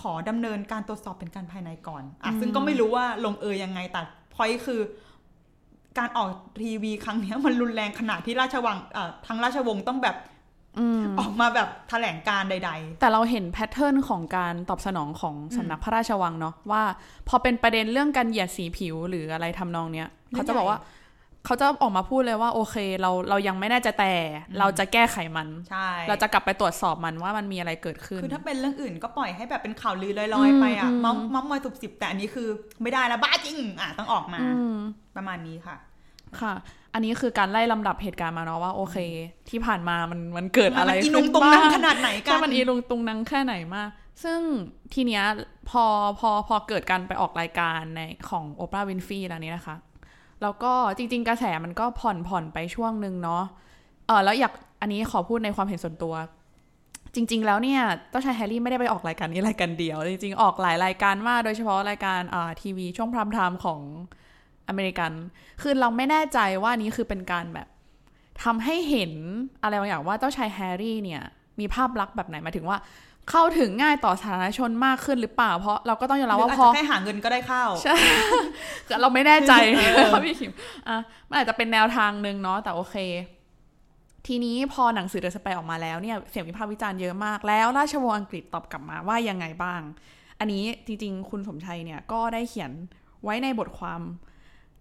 [0.00, 4.00] ขอดำเนินการตรวจสอบเป็นการภายในก่อนอะซึ่งก็ไม่รู้ว่าลงเอยยังไงแต่
[4.34, 4.80] พอยคือ
[5.98, 6.28] การออก
[6.62, 8.78] ทีวีครั้งนี้มันรุนแรงขนาดที่ราชวัง
[9.26, 10.16] ทางราชวงศ์ต้องแบบ
[11.20, 16.82] ออกมาแบบแถลงการใด ๆ แต่เราเห็นแพทเทิร์นของการตอบสนองของสำนักพระราชวังเนาะว่า
[17.28, 20.78] พอเป็นประเด็นเรื่องการเหยียดสีผิวหรืออะไรทำนองเนี้ยเขาจะบอกว่า
[21.46, 24.12] เขาจะออกมาพูดเลยว่าโอเคเราเรายังไม่แน่ใจแต่
[24.58, 32.48] เราจะแก้ไขมันใช่เราจะกลับไปตรวจสอบมันว่ามันมีอะไรเกิดขึ้น คือถ้าเป็นเรื่องอื่นก็ปล่อยให้แบบเป็นข่าวลือลอยๆไปอะมัมมัมมอยสุบสิบแต่อันนี้คือ
[32.82, 34.40] ไม่ได้แล้วบ้าจริงอะต้องออกมา
[35.16, 35.76] ประมาณนี้ค่ะ
[36.40, 36.54] ค่ะ
[36.94, 38.96] อันนี้คือการไล่ลำดับเหตุการณ์มาเนาะว่าโอเค
[39.48, 43.90] ที่ผ่านมามันมันเกิดอะไรขึ้นบ้างมันอีลุงตุงนังขนาดไหนกันมันอีลุงตุงนังแค่ไหนมาก
[44.24, 44.40] ซึ่ง
[44.94, 45.24] ทีเนี้ย
[45.70, 45.84] พอ
[46.18, 49.76] พอพอเกิดการไปออกรายการในของโอปราห์วินฟีแล้วนี้นะคะ
[50.42, 53.42] แล้วก็จริง ๆ กระแสมันก็ผ่อนผ่อนไปช่วงหนึ่งเนาะ
[54.06, 56.14] เออแล้วอยากอันนี้ขอพูดในความเห็นส่วนตัว
[57.14, 63.80] จริง ๆ แล้วเนี่ยเจ้าชายแฮร์รี่ไม่ได้ไปออกรายการนี้รายการเดียว จริง ๆ ออกหลายรายการมากโดยเฉพาะรายการอ่าทีวีช่วง prime time ของ
[64.68, 65.12] อเมริกัน
[65.62, 67.68] คือเราไม่แน่ใจว่านี้คือเป็นการแบบ
[68.42, 69.12] ทำให้เห็น
[69.62, 71.22] อะไรบางอย่างว่าเจ้าชายแฮร์รี่เนี่ย
[71.60, 72.78] มีภาพลักษณ์แบบไหนมาถึงว่า
[73.30, 77.96] เข้าถึงง่ายต่อสาธารณชนมากขึ้นหรือเปล่า เพราะเราก็ต้องยอมรับว่าพอแค่หาเงินก็ได้เข้าใช่
[79.00, 80.52] เราไม่แน่ใจค่ะพี่คิม
[80.88, 80.96] อะ
[81.28, 82.96] มันอาจจะเป็นแนวทางหนึ่งเนาะแต่โอเค
[84.26, 89.80] ทีนี้พอหนังสือ The Spare ออกมาแล้วเนี่ยเสียงวิพากษ์วิจารณ์เยอะมากแล้วราชวงศ์อังกฤษตอบกลับมาว่ายังไงบ้าง
[90.38, 92.72] อันนี้จริงๆ คุณสมชัยเนี่ยก็ได้เขียน
[93.24, 94.00] ไว้ในบทความ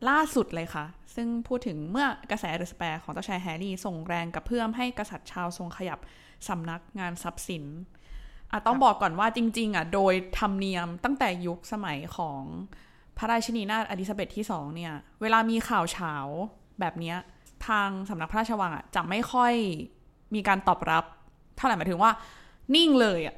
[0.10, 0.86] ล่าสุดเลยค่ะ
[1.16, 6.00] ซึ่งพูดถึงเมื่อกระแส The Spare ของเจ้าชายแฮร์รี่ส่งแรงกระเพื่อมให้กษัตริย์ชาร์ลส์ทรงขยับ
[6.48, 7.64] สำนักงานทรัพย์สิน
[8.52, 12.42] อะต้องบอกก่อนว่าจริง ๆอะโดยธรรมเนียมตั้งแต่ยุคสมัยของ
[13.18, 16.16] พระราชินีนาถอลิซาเบธที่สองเนี่ย เวลามีข่าวเฉา
[16.80, 17.14] แบบนี้
[17.68, 19.54] ทางสำนักพระราชวังอะจะไม่ค่อย
[20.36, 21.04] มีการตอบรับ
[21.56, 22.12] เท่าไหร่หมายถึงว่า
[22.76, 23.36] นิ่งเลยอะ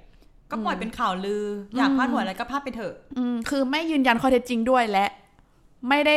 [0.51, 1.45] ก็ปล่อยเป็นข่าวลือ
[1.75, 5.05] อยากพาดหัวอะไรก็พาดไปเถอะ อืมคือไม่ยืนยันข้อเท็จจริงด้วยและ
[5.89, 6.15] ไม่ได้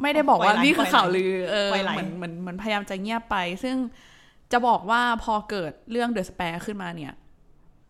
[0.00, 3.76] ไม่ได้บอกว่านี่คือข่าวลือเออเหมือนเหมือนเหมือนพยายามจะเงียบไป ซึ่ง
[4.52, 7.12] จะบอกว่าพอเกิดเรื่องเดอะสเปรขึ้นมาเนี่ย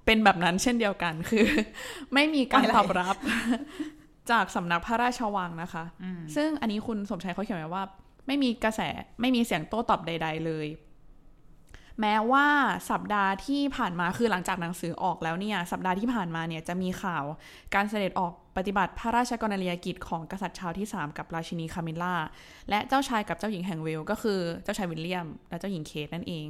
[0.07, 1.47] เป็นแบบนั้นเช่นเดียวกันคือ
[2.15, 3.17] ไม่มีการตอบรับ
[4.31, 5.85] จากสำนักพระราชวังนะคะ
[6.37, 7.85] ซึ่งอันนี้คุณสมชัยเขาเขียนไว้ว่า
[8.27, 8.81] ไม่มีกระแส
[9.21, 10.67] ไม่มีเสียงโต้ตอบใด ๆ เลย
[12.01, 12.47] แม้ว่า
[12.91, 17.25] สัปดาห์ที่ผ่านมาคือหลังจากหนังสือออกแล้วเนี่ย สัปดาห์ที่ผ่านมาเนี่ยจะมีข่าว
[17.75, 22.15] การเสด็จออก ปฏิบัติพระราชกรณียกิจของกษัตริย์ชาวที่ 3 กับราชินีคามิลล่า
[22.71, 26.47] และเจ้าชายกับเจ้าหญิงแห่งเวล ก็คือเจ้าชายวิลเลียม และเจ้าหญิงเคทนั่นเอง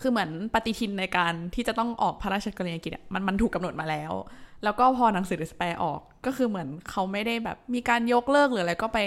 [0.00, 4.12] คือเหมือนปฏิทินในการที่จะต้องออกพระราชกรณียกิจมันมันถูกกาหนดมาแล้ว
[4.64, 8.98] แล้วก็พอหนังสือเดสแปรออกก็คือเหมือนเขาไม่ได้แบบมีการยกเลิกหรืออะไรก็ไป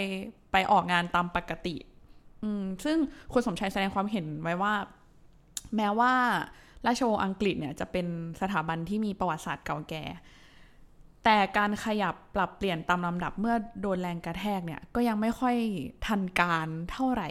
[0.52, 1.76] ไปออกงานตามปกติ
[2.44, 2.98] อืมซึ่ง
[3.34, 4.74] คุณสมชัยแสดงความเห็นไว้ว่า
[5.76, 6.14] แม้ว่า
[6.88, 8.08] ราชวงศ์อังกฤษเนี่ยจะเป็น
[8.42, 10.04] สถาบันที่มีประวัติศาสตร์เก่าแก่
[11.26, 15.56] แต่การขยับปรับเปลี่ยนตามลำดับเมื่อโดนแรงกระแทกเนี่ยก็ยังไม่ค่อย
[16.06, 17.30] ทันการเท่าไหร่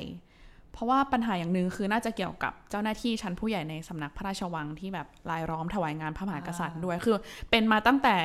[0.72, 7.16] เพราะว่าปัญหาอย่างหนึ่งคือน่าจะเกี่ยวกับเจ้าหน้าที่ชั้นผู้ใหญ่ในสำนักพระราชวังที่แบบรายล้อมถวายงานพระมหากษัตริย์ด้วยคือ
[7.50, 8.16] เป็นมาตั้งแต่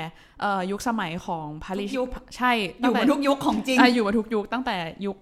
[0.72, 4.76] ยุคสมัยของพาริยุคใช่อยู่มาทุกยุคของจริงอยู่มาทุกยุคตั้งแต่
[5.06, 5.18] ยุค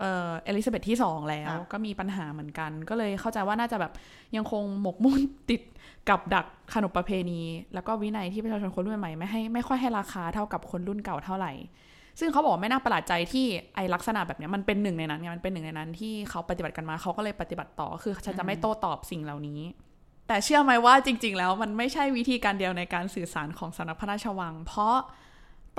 [0.00, 3.92] เอลิซาเบธที่สองแล้ว ก็มีปัญหาเหมือนกัน ก็เลยเข้าใจว่าน่าจะแบบ
[4.36, 5.62] ยังคงหมกมุ่นติด
[6.08, 7.40] กับดักขนบประเพณี
[7.74, 11.52] แล้วก็วินัยที่ประชาชนคนรุ่นใหม่ไม่ให้ไม่ค่อยให้ราคาเท่ากับคนรุ่นเก่าเท่าไหร่
[12.20, 19.60] ซึ่งเขาบอกไม่น่าประหลาดใจที่ไอลักษณะแบบนี้มันเป็นหนึ่งในนั้นไงมันเป็นหนึ่งในนั้นที่เขาปฏิบัติกันมาเขาก็เลยปฏิบัติต่อคือฉันจะไม่โต้ตอบสิ่งเหล่านี้
[20.28, 24.96] แต่เชื่อไหมว่าจริง ๆ แล้วมันไม่ใช่วิธีการเดียวในการสื่อสารของสำนักพระราชวัง เพราะ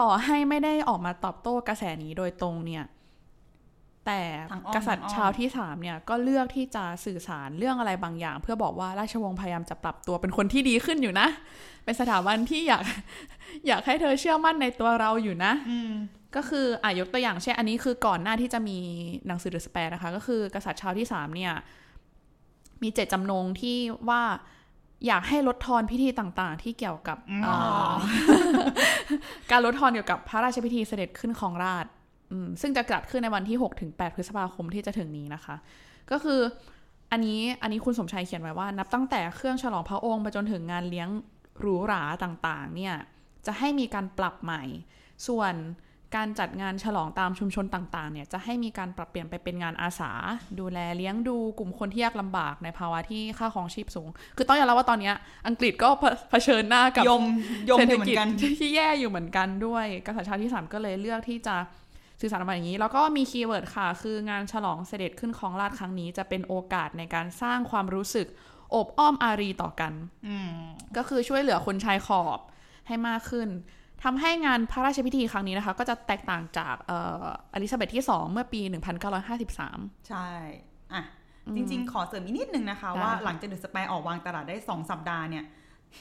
[0.01, 2.83] ต่อให้ไม่ได้ออกมาตอบโต้กระแสนี้โดยตรงเนี่ย
[4.05, 11.27] แต่ทางอ้อมกษัตริย์ทางอ้อมชาวที่สามเนี่ยก็เลือกที่จะสื่อสารเรื่องอะไรบางอย่าง เพื่อบอกว่าราชวงศ์พยายามจะปรับตัวเป็นคนที่ดีขึ้นอยู่นะ
[11.83, 12.83] เป็นสถาบันที่อยาก
[13.67, 15.93] อยากให้เธอเชื่อมั่นในตัวเราอยู่นะอืม
[16.35, 18.77] ก็คืออะยกตัวอย่างเช่นอันนี้คือก่อนหน้าที่จะมี
[19.27, 21.53] หนังสือเดอะสเปรนะคะ ก็คือกษัตริย์ชาวที่สามเนี่ย
[22.83, 23.77] มีเจตจำนงที่
[24.09, 24.21] ว่า
[25.07, 27.55] อยากให้ลดทอนพิธีต่างๆ ที่เกี่ยวกับอืมเอ่
[27.89, 27.91] อ
[29.51, 31.98] การลดทอนเกี่ยวกับพระราชพิธีเสด็จขึ้นของราชย์อืม
[32.61, 35.55] ซึ่งจะจัดขึ้นในวันที่6ถึง8พฤษภาคมที่จะถึงนี้นะคะ
[36.11, 36.39] ก็คือ
[37.11, 41.09] อันนี้อันนี้คุณสมชัยเขียนไว้ว่า นับตั้งแต่เครื่องฉลองพระองค์ไปจนถึงงานเลี้ยง
[41.59, 42.95] หรูหราต่างๆ เนี่ย
[43.45, 44.63] จะให้มีการปรับใหม่
[45.27, 45.53] ส่วน
[46.17, 50.11] การจัดงานฉลองตามชุมชนต่างๆ เนี่ย จะให้มีการปรับเปลี่ยนไปเป็นงานอาสา
[50.59, 55.15] ดูแลเลี้ยงดูกลุ่มคนที่ยากลำบากในภาวะที่ค่าของชีพสูง คือต้องยอมรับว่าตอนเนี้ย
[55.47, 57.23] อังกฤษก็เผเผชิญหน้ากับยม
[57.69, 61.55] ยมเศรษอฐยู่เหมือกิจนกันที่แย่อยู่เหมือนกันด้วยกษัตริย์ชาติที่ 3 ก็เลยเลือกที่จะ
[62.21, 68.27] สื่อสารออกมาอย่างนี้ แล้วก็มีคีย์เวิร์ดค่ะ คืองานฉลองเสด็จขึ้นของราชย์ครั้งนี้ จะเป็นโอกาสในการสร้างความรู้สึก
[68.75, 69.93] อบอ้อมอารีต่อกัน
[70.27, 70.51] อืม
[70.97, 72.39] ก็คือช่วยเหลือคนชายขอบ
[72.87, 73.49] ให้มากขึ้น
[74.03, 78.61] ทำให้งานพระราชพิธีครั้งนี้นะคะ ก็จะแตกต่างจากเอ่ออลิซาเบธที่ 2 เมื่อปี
[79.33, 80.27] 1953 ใช่
[80.93, 81.03] อะ
[81.55, 85.43] จริงๆ ขอเสริมอีกนิดนึงนะคะได้ว่าค่ะหลังจากเดอะสแปรออกวางตลาดได้ 2 สัปดาห์เนี่ย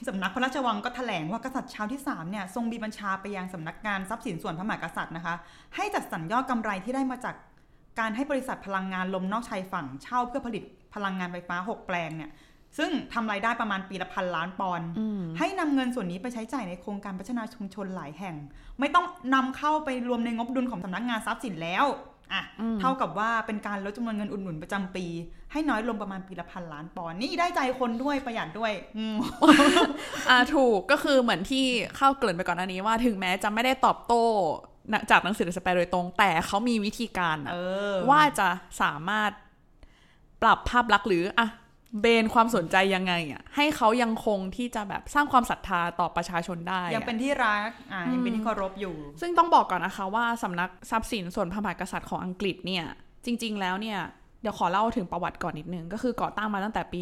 [0.09, 5.35] สำนักพระราชวังก็แถลงว่ากษัตริย์ชาวที่3เนี่ยทรงมีบัญชาไปยังสำนักงานทรัพย์สินส่วนพระมหากษัตริย์นะคะ
[5.77, 7.35] ให้จัดสรรยอดกำไรที่ได้มาจาก
[8.01, 10.63] การให้บริษัทพลังงานลมนอกชายฝั่งเช่าเพื่อผลิต
[10.95, 12.31] พลังงานไฟฟ้า 6 แปลงเนี่ย
[12.79, 14.89] ซึ่งทำรายได้ประมาณปีละพันล้านปอนด์
[15.39, 18.37] ให้นำเงินส่วนนี้ไปใช้จ่ายในโครงการพัฒนาชุมชนหลายแห่ง
[18.81, 21.85] ไม่ต้องนำเข้าไปรวมในงบดุลของสำนักงานทรัพย์สินแล้ว
[22.33, 22.43] อะ
[22.81, 25.07] เท่ากับว่าเป็นการลดจำนวนเงินอุดหนุนประจำปี
[25.53, 29.17] ให้น้อยลงประมาณปีละพันล้านปอนด์นี่ได้ใจคนด้วยประหยัดด้วยอืม
[30.31, 31.65] อ่าถูกก็คือเหมือนที่
[31.97, 34.25] เข้าเกริ่นไปก่อนหน้านี้ว่าถึงแม้จะไม่ได้ตอบโต้
[35.11, 37.57] จากหนังสือเดอะสเปรโดยตรง แต่เขามีวิธีการอะเอ
[37.93, 38.49] อว่าจะ
[38.83, 39.31] สามารถ
[40.43, 41.49] ปรับภาพลักษณ์หรืออะ
[42.01, 52.85] เบนความสนใจยังไงอะให้เขายังคงที่จะแบบสร้างความศรัทธาต่อประชาชนได้อะยังเป็นที่รักอะยังเป็นที่เคารพอยู่ ซึ่งต้องบอกก่อนนะคะว่าสำนักทรัพย์สินส่วนพระมหากษัตริย์ของอังกฤษเนี่ย
[53.25, 53.99] จริง ๆ แล้วเนี่ย
[54.43, 57.01] เดี๋ยวขอเล่าถึงประวัติก่อนนิดนึง ก็คือก่อตั้งมาตั้งแต่ปี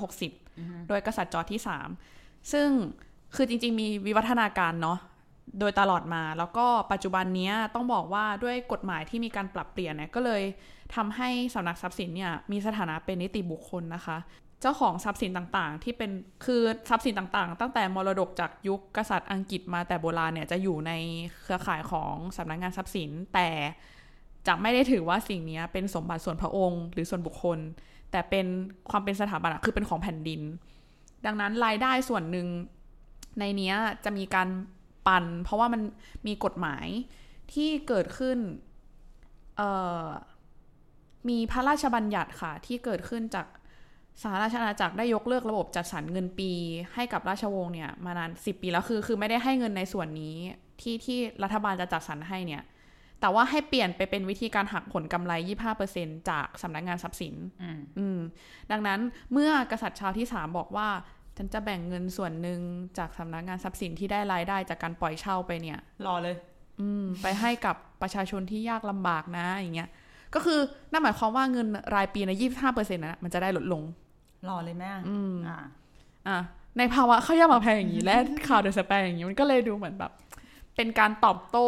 [0.00, 1.60] 1760 โดยกษัตริย์จอร์จที่
[2.06, 2.68] 3 ซึ่ง
[3.34, 4.98] คือจริง ๆ มีวิวัฒนาการเนาะ
[5.58, 10.42] โดยตลอดมา แล้วก็ปัจจุบันนี้ต้องบอกว่าด้วยกฎหมายที่มีการปรับเปลี่ยนเนี่ยก็เลย
[10.94, 14.18] ทำให้สำนักทรัพย์สินเนี่ยมีสถานะเป็นนิติบุคคลนะคะ
[14.60, 16.10] เจ้าของทรัพย์สินต่างๆ ที่เป็น
[16.44, 20.92] คือทรัพย์สินต่างๆ ตั้งแต่มรดกจากยุคกษัตริย์อังกฤษมาแต่โบราณเนี่ยจะอยู่ใน
[21.42, 23.48] เครือข่ายของสำนักงานทรัพย์สิน แต่
[24.46, 27.58] จะไม่ได้ถือว่าสิ่งนี้เป็นสมบัติส่วนพระองค์ หรือส่วนบุคคล
[28.10, 28.46] แต่เป็น
[28.90, 30.40] ความเป็นสถาบันคือเป็นของแผ่นดิน
[31.26, 32.46] ดังนั้นรายได้ส่วนหนึ่ง
[33.40, 33.72] ในนี้
[34.04, 34.48] จะมีการ
[35.06, 35.80] ปัน เพราะว่ามัน
[36.26, 36.86] มีกฎหมาย
[37.52, 38.38] ที่เกิดขึ้น
[39.56, 39.70] เอ่
[40.04, 40.06] อ
[41.28, 43.46] มีพระราชบัญญัติค่ะ ที่เกิดขึ้นจาก
[44.22, 46.50] สหราชอาณาจักรได้ยกเลิกระบบจัดสรรเงินปี
[46.94, 50.36] ให้กับราชวงศ์เนี่ยมานานสิปีแล้วคือ คือไม่ได้ให้เงินในส่วนนี้
[50.80, 52.62] ที่ที่รัฐบาลจะจัดสรรให้เนี่ย
[53.20, 55.32] แต่ว่าให้เปลี่ยนไปเป็นวิธีการหักผลกำไร
[55.80, 58.18] 25%จากสำนักงานทรัพย์สินอืมอืม
[58.70, 59.00] ดังนั้น
[59.32, 60.88] เมื่อกษัตริย์ชาวที่สามบอกว่า
[61.36, 62.60] ฉันจะแบ่งเงินส่วนหนึ่ง
[62.98, 66.36] จากสำนักงานทรัพย์สินที่ได้รายได้จากการปล่อยเช่าไปเนี่ย รอเลย
[66.80, 69.88] อืม ไปให้กับประชาชนที่ยากลำบากนะ อย่างเงี้ย
[70.34, 70.60] ก็คือ
[70.92, 72.32] นั่นหมายความว่าเงินรายปีใน
[72.66, 73.82] 25%นะมันจะได้ลดลง
[74.48, 75.58] รอเลยแม่ อืม อะ
[76.28, 76.38] อะ
[76.78, 78.16] ในภาวะข้าวยากหมากแพงอย่างนี้ และ
[78.48, 80.12] ข่าวเดอะสแปนอย่างนี้มันก็เลยดูเหมือนแบบ
[80.76, 81.66] เป็นการตอบโต้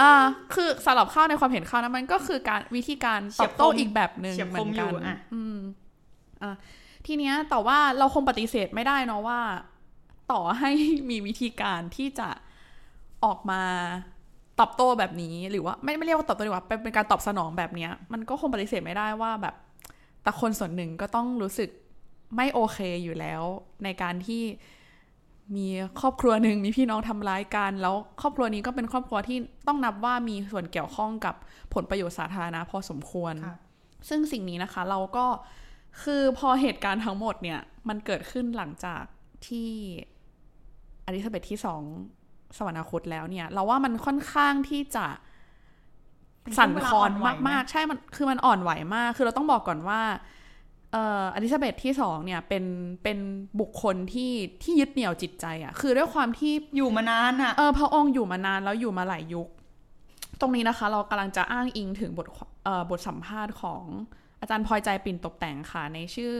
[0.00, 0.12] อ่า
[0.54, 5.56] คือสำหรับข้าวในความเห็นข้าวนะมันก็คือการวิธีการตอบโต้อีกแบบหนึ่งเฉียบเหมืคอมนอกันยู่อะ อืม
[6.42, 6.52] อะ
[7.06, 9.40] ทีเนี้ยแต่ว่าเราคงปฏิเสธไม่ได้เนาะว่า
[10.32, 10.70] ต่อให้
[11.10, 12.28] มีวิธีการที่จะ
[13.24, 13.62] ออกมา
[14.60, 19.54] ตอบโต้แบบนี้หรือว่าไม่ไม่เรียกว่าตอบโต้ดีกว่าเป็นเป็นการตอบสนองแบบเนี้ย มันก็คงปฏิเสธไม่ได้ว่าแบบ
[20.22, 21.70] แต่คนส่วนหนึ่งก็ต้องรู้สึก
[22.36, 23.42] ไม่โอเคอยู่แล้ว
[23.84, 24.42] ในการที่
[25.56, 25.66] มี
[26.00, 31.34] ครอบครัวหนึ่งมีพี่น้องทำร้ายกัน แล้วครอบครัวนี้ก็เป็นครอบครัวที่ต้องนับว่ามีส่วนเกี่ยวข้องกับ
[31.74, 33.56] ผลประโยชน์สาธารณะพอสมควรค่ะ
[34.08, 35.26] ซึ่งสิ่งนี้นะคะ เราก็
[36.02, 39.02] คือพอเหตุการณ์ทั้งหมดเนี่ย มันเกิดขึ้นหลังจาก
[39.46, 39.70] ที่
[41.06, 41.82] อลิซาเบธที่สอง
[42.56, 45.06] สวรรคตแล้วเนี่ย เราว่ามันค่อนข้างที่จะ
[46.58, 47.10] สั่นคลอน
[47.48, 50.00] มากๆ ใช่มันคือมันอ่อนไหวมาก คือเราต้องบอกก่อนว่า
[50.92, 52.64] เอ่ออลิซาเบธที่สองเนี่ยเป็น
[53.02, 53.18] เป็น
[53.60, 59.48] บุคคลที่ที่ยึดเหนี่ยวจิตใจอะคือด้วยความที่อยู่มานานอะเออพระองค์อยู่มานานแล้วอยู่มาหลายยุค
[60.40, 62.26] ตรงนี้นะคะ เรากำลังจะอ้างอิงถึงบท
[62.64, 63.84] เอ่อบทสัมภาษณ์ของ
[64.44, 66.34] อาจารย์พลอยใจปิ่นตกแต่งค่ะ ในชื่อ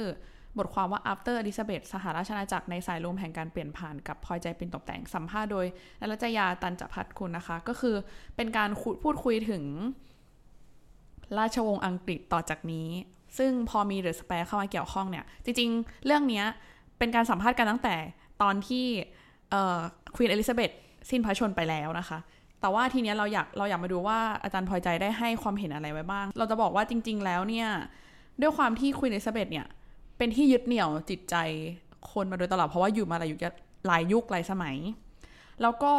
[0.58, 5.66] บทความว่า after Elizabeth สหราชอาณาจักรในสายลมแห่งการเปลี่ยนผ่านกับพลอยใจปิ่นตกแต่งสัมภาษณ์โดย
[6.00, 7.94] นรัจยาตันจพัฒคุณนะคะ ก็คือ
[8.36, 8.70] เป็นการ
[9.02, 9.64] พูดคุยถึง
[11.38, 12.88] ราชวงศ์อังกฤษต่อจากนี้
[13.38, 16.42] ซึ่งพอมีเดอะสเปรเข้ามาเกี่ยวข้องเนี่ย จริงๆ เรื่องนี้
[16.98, 17.96] เป็นการสัมภาษณ์กันตั้งแต่
[18.42, 18.86] ตอนที่
[20.14, 20.70] ควีนเอลิซาเบธ
[21.10, 22.18] สิ้นพระชนไปแล้วนะคะ
[22.64, 27.68] แต่ว่าทีเนี้ยเราอยากเราอยากมาดูว่าอาจารย์พลอยใจได้ให้ความเห็นอะไรไว้บ้าง เราจะบอกว่าจริง ๆ แล้วเนี่ย
[28.40, 29.66] ด้วยความที่ควีนเอลิซาเบธเนี่ย
[30.18, 31.36] เป็นที่ยึดเหนี่ยวจิตใจ
[32.12, 33.40] คนมาโดยตลอดเพราะว่าอยู่มาหลายยุค
[33.86, 34.76] หลายยุคหลายสมัย
[35.62, 35.92] แล้วก็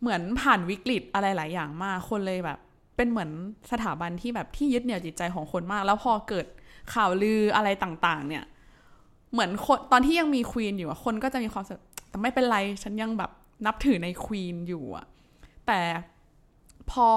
[0.00, 2.58] เหมือนผ่านวิกฤตอะไรหลายอย่างมากคนเลยแบบ
[2.96, 3.30] เป็นเหมือน
[3.72, 6.46] สถาบันที่แบบที่ยึดเหนี่ยวจิตใจของคนมาก แล้วพอเกิด
[6.94, 8.44] ข่าวลืออะไรต่างๆ เนี่ย
[9.32, 13.30] เหมือนคนตอนที่ยังมีควีนอยู่คนก็จะมีความสึกแต่ไม่เป็นไรฉันยังแบบ
[13.66, 15.06] นับถือในควีนอยู่อะ
[15.66, 15.82] แต่
[16.90, 17.08] พอ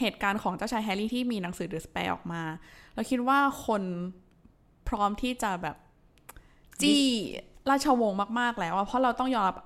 [0.00, 2.42] เหตุการณ์ของเจ้าชายแฮร์รี่ที่มีหนังสือเดอะสเปรออกมา
[2.94, 3.82] เราคิดว่าคน
[4.88, 5.76] พร้อมที่จะแบบ
[6.80, 7.04] จี้
[7.70, 9.56] ราชวงศ์มาก ๆ แล้วอะเพราะเราต้องยอมรับ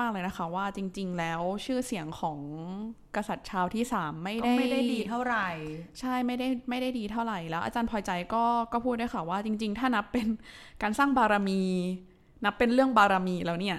[0.00, 2.38] มาก ๆ เลยนะคะ ว่าจริง ๆ แล้วชื่อเสียงของ
[3.16, 5.48] กษัตริย์ชาวที่สามไม่ก็ได้ไม่ได้ดีเท่าไหร่
[6.00, 10.26] ใช่ไม่ได้ไม่ได้ดีเท่าไหร่แล้วอาจารย์พลอยใจก็ก็พูดด้วยค่ะว่าจริง ๆ ถ้านับเป็น
[10.82, 11.62] การสร้างบารมี
[12.44, 13.78] นับเป็นเรื่องบารมีแล้วเนี่ย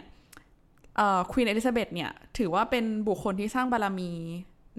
[1.32, 4.12] ควีนเอลิซาเบธเนี่ย ถือว่าเป็นบุคคลที่สร้างบารมี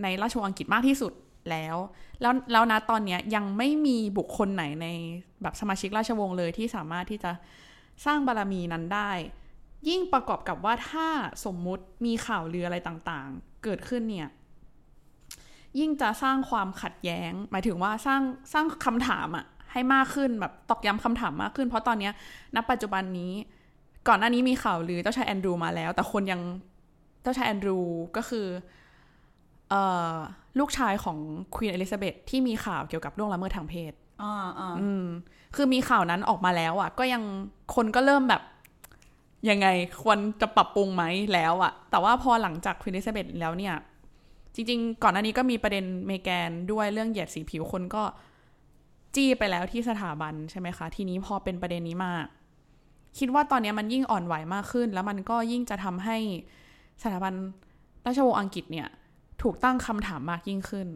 [0.02, 1.12] ในราชวงศ์อังกฤษมากที่สุด
[1.50, 1.76] แล้ว
[2.20, 4.86] แล้วแล้วนะตอนเนี้ยยังไม่มีบุคคลไหนใน
[5.42, 7.30] แบบสมาชิกราชวงศ์เลยที่สามารถที่จะ
[8.04, 9.10] สร้างบารมีนั้นได้
[9.88, 11.08] ยิ่งประกอบกับว่าถ้า
[11.44, 14.28] สมมุติมีข่าวลืออะไรต่างๆ เกิดขึ้นเนี่ย
[15.78, 18.22] ยิ่งจะสร้างความขัดแย้ง หมายถึงว่าสร้าง
[18.52, 22.10] สร้างคำถามอะให้มากขึ้นแบบตอกย้ำคำถามมากขึ้น เพราะตอนนี้
[22.54, 23.32] ณปัจจุบันนี้
[24.08, 26.40] ก่อนหน้านี้มีข่าวลือเจ้าชายแอนดรูมาแล้ว แต่คนยัง
[27.22, 27.78] เจ้าชายแอนดรู
[28.16, 28.46] ก็คือ
[29.70, 30.14] เอ่อ
[30.58, 31.18] ลูกชายของ
[31.54, 35.06] ควีนเอลิซาเบธที่มีข่าวเกี่ยวกับล่วงละเมิดทางเพศอ่าอ่าอืม
[35.56, 37.22] คือมีข่าวนั้นออกมาแล้วอะ่ะ ก็ยัง
[37.74, 38.42] คนก็เริ่มแบบ
[39.50, 39.66] ยังไง
[40.02, 43.74] ควรจะปรับปรุงไหมแล้วอะ่ะแต่ว่าพอหลังจากควีนเอลิซาเบธแล้วเนี่ย
[44.54, 48.02] จริง ๆ ก่อนหน้านี้ก็มีประเด็นเมแกนด้วยเรื่องเหยียดสีผิวคนก็
[49.14, 52.12] จี้ไปแล้วที่สถาบันใช่ไหมคะ ทีนี้พอเป็นประเด็นนี้มา
[53.18, 56.16] คิดว่าตอนนี้มันยิ่งอ่อนไหวมากขึ้น แล้วมันก็ยิ่งจะทำให้
[57.02, 57.34] สถาบัน
[58.06, 58.88] ราชวงศ์อังกฤษเนี่ย
[59.42, 60.88] ถูกตั้งคำถามมากยิ่งขึ้น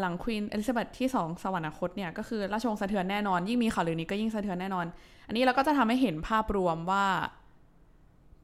[0.00, 4.86] หลังควีนเอลิซาเบธที่สองสวรรคตเนี่ยก็คือราชวงศ์สะเทือนแน่นอน ยิ่งมีข่าวลือนี้ก็ยิ่งสะเทือนแน่นอน
[5.26, 7.06] อันนี้เราก็จะทำให้เห็นภาพรวมว่า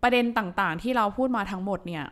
[0.03, 2.05] ประเด็นต่างๆ ที่เราพูดมาทั้งหมดเนี่ย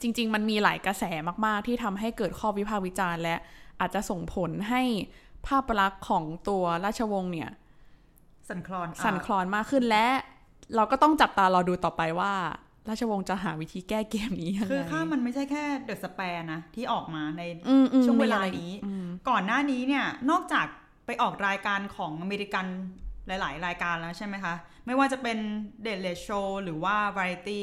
[0.00, 1.04] จริง ๆ มันมีหลายกระแส
[1.44, 3.36] มาก ๆ ที่ทำให้เกิดข้อวิพากษ์วิจารณ์ และ
[3.80, 4.82] อาจจะส่งผลให้
[5.46, 7.50] ภาพลักษณ์ของตัวราชวงศ์เนี่ย
[8.48, 10.06] สันคลอนอะสั่นคลอนมากขึ้นและ
[10.76, 12.32] เราก็ต้องจับตารอดูต่อไปว่า
[12.88, 20.66] ราชวงศ์จะหาวิธีแก้เกมนี้ยังไงคือข้ามันไม่ใช่แค่เดอะสเปร์นะที่ออกมาในอืมอืมช่วงเวลามีอะไรนี้อืมก่อนหน้านี้เนี่ยนอกจาก
[21.06, 22.66] ไปออกรายการของอเมริกัน
[23.26, 24.54] หลาย ๆ รายการแล้วใช่ไหมคะ
[24.86, 25.38] ไม่ว่าจะเป็น
[25.82, 26.26] เด e เลโช
[26.64, 27.60] หรือว่า Variety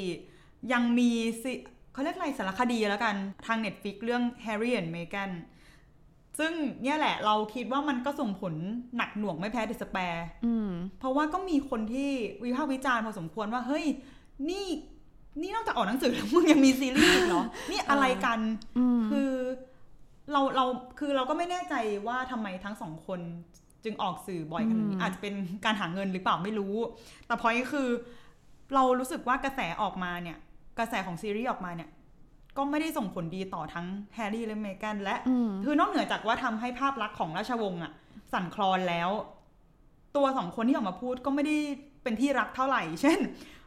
[0.73, 1.11] ยังมี
[1.43, 1.53] สิ
[1.93, 5.31] เขาเรียกอะไรสารคดีแล้วกันทาง Netflix เรื่อง Harry and Meghan
[6.39, 8.53] ซึ่งเนี่ยแหละเราคิดว่ามันก็ส่งผล
[8.97, 10.69] หนักหน่วงไม่แพ้เดอะสเปร์อืม
[10.99, 12.11] เพราะว่าก็มีคนที่
[12.43, 13.85] วิพากษ์วิจารณ์พอสมควรว่า เฮ้ย
[14.49, 14.67] นี่
[15.41, 18.39] นี่นอกจากออกหนังสือแล้วมึงยังมีซีรีส์อีกเหรอ นี่อะไรกัน
[18.77, 19.31] อืมคือ
[20.31, 20.65] เราเรา
[20.99, 21.75] คือเราก็ไม่แน่ใจ
[22.07, 23.19] ว่าทำไมทั้งสองคน
[23.83, 25.33] จึงออกสื่อบ่อยขนาดนี้อาจจะเป็น
[25.65, 26.75] การหาเงินหรือเปล่าไม่รู้
[27.27, 27.89] แต่พอยคือ
[28.75, 30.37] เรารู้สึกว่ากระแสออกมาเนี่ย
[30.79, 31.89] กระแสของซีรีส์ออกมาเนี่ย
[32.57, 37.91] ก็ไม่ได้ส่งผลดีต่อทั้งแฮร์รี่และเมแกนและอืมคือนอกเหนือจากว่าทำให้ภาพลักษณ์ของราชวงศ์อะ
[38.33, 39.09] สั่นคลอนแล้ว
[40.15, 41.55] ตัวสองคนที่ออกมาพูดก็ไม่ได้
[42.03, 43.19] เป็นที่รักเท่าไหร่ เช่น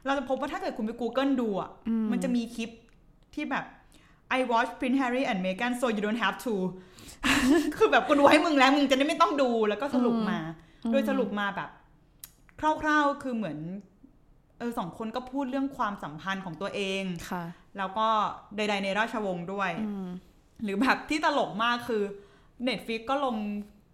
[0.07, 2.71] เราจะพบว่าถ้าเกิดคุณไป Google ดูอะอืมมันจะมีคลิป
[3.35, 3.65] ที่แบบ
[4.39, 6.55] I watch Prince Harry and Meghan so you don't have to
[7.77, 10.39] คือแบบกูดูให้มึงแล้ว มึงจะได้ไม่ต้องดูแล้วก็สรุปมา
[10.93, 11.71] โดยสรุปมาแบบ
[12.83, 13.59] คร่าวๆคือเหมือน
[14.59, 17.45] เออสองคนก็พูดเรื่องความสัมพันธ์ของตัวเองค่ะ
[17.79, 18.07] แล้วก็
[18.57, 20.07] ใด ๆ ในราชวงศ์ด้วยอืม
[20.65, 22.03] หรือแบบที่ตลกมากคือ
[22.67, 23.37] Netflix ก็ลง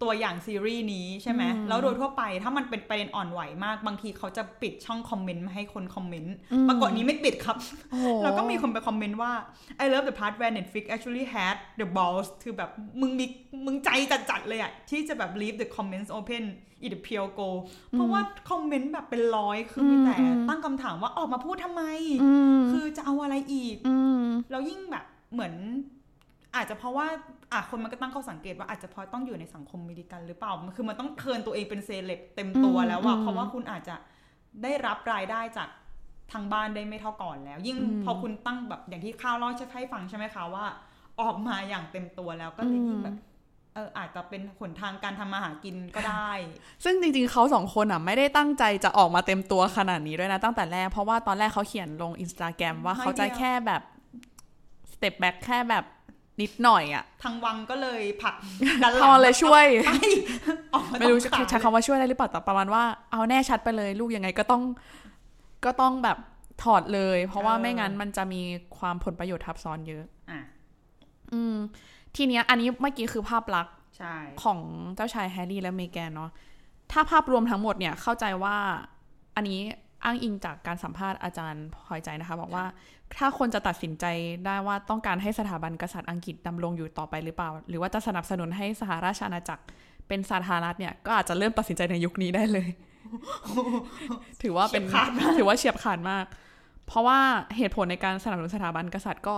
[0.03, 7.57] ตัวอย่างซีรีส์นี้ใช่ไหมอืมแล้วโดยทั่วไปถ้ามันเป็นประเด็นอ่อนไหวมาก บางทีเขาจะปิดช่องคอมเมนต์ไม่ให้คนคอมเมนต์อืมปรากฏนี้ไม่ปิดครับ
[7.91, 9.31] โอ้โหแล้วก็มีคนไปคอมเมนต์ว่า
[9.83, 12.69] I love the part where Netflix actually had the balls คือแบบ
[13.01, 13.25] มึงมี
[13.65, 13.89] มึงใจ
[14.29, 16.43] จัดๆเลยอะที่จะแบบ leave the comments open
[16.83, 17.49] in the pure go
[17.91, 20.15] เพราะว่าคอมเมนต์แบบเป็นร้อยคือมีแต่
[20.49, 21.83] ตั้งคำถามว่าออกมาพูดทำไม
[22.23, 25.53] อืมคือจะเอาอะไรอีกอืมแล้วยิ่งแบบเหมือน
[26.55, 27.07] อาจจะเพราะว่า
[27.51, 33.95] อะคนมันก็ตั้งข้อสังเกตว่าอาจจะเพราะต้องอยู่ในสังคมอเมริกันหรือเปล่า มันคือมันต้องเทิร์นตัวเองเป็นเซเลบเต็มตัวแล้วอะอืมเพราะว่าคุณอาจจะ
[34.63, 35.69] ได้รับรายได้จาก
[36.33, 40.65] ทางบ้านได้ไม่เท่าก่อนแล้ว ยิ่งอืมพอคุณตั้งแบบอย่างที่ข้าวเล่าให้ฟังใช่ไหมคะว่า
[41.21, 43.17] ออกมาอย่างเต็มตัวแล้วก็เลยยิ่งแบบ
[43.73, 46.31] เอออาจจะเป็นหนทางการทำมาหากินก็ได้
[46.83, 53.81] ซึ่งจริงๆเขาสองคนอะไม่ได้ตั้งใจจะออกมาเต็มตัวขนาดนี้ด้วยนะตั้งแต่แรก เพราะว่าตอนแรกเขาเขียนลงอินสตาแกรมว่าไม่เขาจะเดียวแค่แบบ
[54.91, 55.83] สเต็ปแบ็คแค่แบบ
[56.41, 58.35] นิดหน่อยอะทางวังก็เลยผลัก
[58.83, 59.91] ดันหพลัองเลยช่วยไป
[60.73, 64.61] ออกาไม่รู้ตงขาใช้คำว่าช่วยได้หรือเปล่าแต่ประมาณว่าเอาแน่ชัดไปเลยลูกยังไงก็ต้อง
[65.65, 66.17] ก็ต้องแบบ
[66.63, 68.41] ถอดเลย เพราะว่าไม่งั้นมันจะมี
[68.77, 70.39] ความผลประโยชน์ทับซ้อนเยอะอะ
[71.33, 71.55] อืม
[72.15, 74.59] ทีเนี้ยอันนี้เมื่อกี้คือภาพลักษณ์ใช่ของ
[74.95, 76.31] เจ้าชายแฮร์รี่และเมแกนเนาะ
[76.91, 78.55] ถ้าภาพรวมทั้งหมดเนี่ยเข้าใจว่า
[79.35, 79.59] อันนี้
[80.03, 82.65] อ้างอิงจากการสัมภาษณ์อาจารย์พลอยใจนะคะ บอกว่า
[83.17, 84.05] ถ้าคนจะตัดสินใจ
[84.45, 89.63] ได้ว่าต้องการให้สถาบันกษัตริย์อังกฤษดำรงอยู่ต่อไปหรือเปล่า หรือว่าจะสนับสนุนให้สหราชอาณาจักร
[90.07, 92.69] เป็นสาธารณรัฐเนี่ยก็อาจจะเริ่มตัดสินใจในยุคนี้ได้เลย
[94.41, 96.25] ถือว่าเป็นเฉียบขาดมากถือว่าเฉียบขาดมาก
[96.87, 97.19] เพราะว่า
[97.57, 99.35] เหตุผลในการสนับสนุนสถาบันกษัตริย์ก็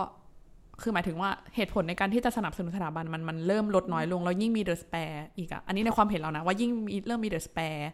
[0.81, 7.89] คือหมายถึงว่าเหตุผลในการที่จะสนับสนุนสถาบันมันมันเริ่มลดน้อยลงแล้วยิ่งมี the Spare อีกอะอันนี้ในความเห็นเรานะว่ายิ่งมีเริ่มมี the Spare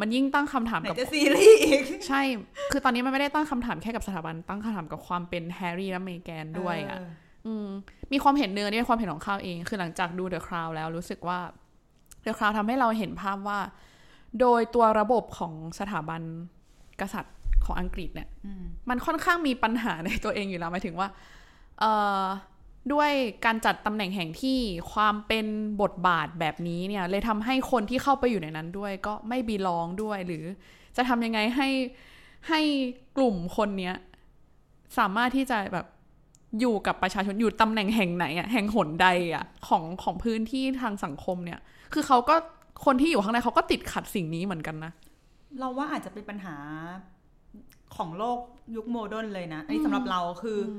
[0.00, 2.22] มันยิ่งตั้งคำถามไหนกับจะซีรีส์อีก ใช่
[2.72, 6.98] คือตอนนี้มันไม่ได้ตั้งคำถามแค่กับสถาบัน ตั้งคำถามกับความเป็นแฮร์รี่และเมแกนด้วยอะ
[7.44, 7.68] เอืม
[8.12, 11.38] มีความเห็นเนื้อนี่เป็นความเห็นของข้าวเอง คือหลังจากดู The Crown แล้วรู้สึกว่า
[12.24, 13.58] The Crown ทำให้เราเห็นภาพว่า
[14.40, 16.22] โดยตัวระบบของสถาบัน
[17.00, 21.08] กษัตริย์ของอังกฤษเนี่ยอืมมันค่อนข้างมีปัญหาในตัวเองอยู่แล้วหมายถึงว่า
[21.80, 22.24] เอ่อ
[22.92, 23.10] ด้วย
[23.44, 24.58] การจัดตำแหน่งแห่งที่
[24.92, 25.46] ความเป็น
[25.82, 30.44] บทบาทแบบนี้เนี่ย เลยทำให้คนที่เข้าไปอยู่ในนั้นด้วย ก็ไม่บีลองด้วยหรือ
[30.96, 31.68] จะทำยังไงให้
[32.48, 32.60] ให้
[33.16, 33.96] กลุ่มคนเนี้ย
[34.98, 35.86] สามารถที่จะแบบ
[36.60, 41.60] อยู่กับประชาชนอยู่ตำแหน่งแห่งไหนอะแห่งหนใดอะของของพื้นที่ทางสังคมเนี่ย
[41.92, 42.36] คือเขาก็
[42.84, 44.92] คนที่อยู่ข้างในเขาก็ติดขัดสิ่งนี้เหมือนกันนะ
[45.58, 46.56] เราว่าอาจจะเป็นปัญหา
[47.96, 48.38] ของโลก
[48.76, 50.70] ยุคโมเดิร์นเลยนะอันนี้สำหรับเราคืออ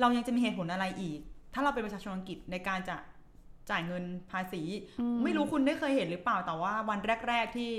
[0.00, 1.20] เรายังจะมีเหตุผลอะไรอีก
[1.56, 2.96] ถ้าเราเป็นประชาชนอังกฤษในการจะ
[3.70, 4.62] จ่ายเงินภาษี
[5.24, 7.72] ไม่รู้คุณได้เคยเห็นหรือเปล่าแต่ว่าวันแรก ๆที่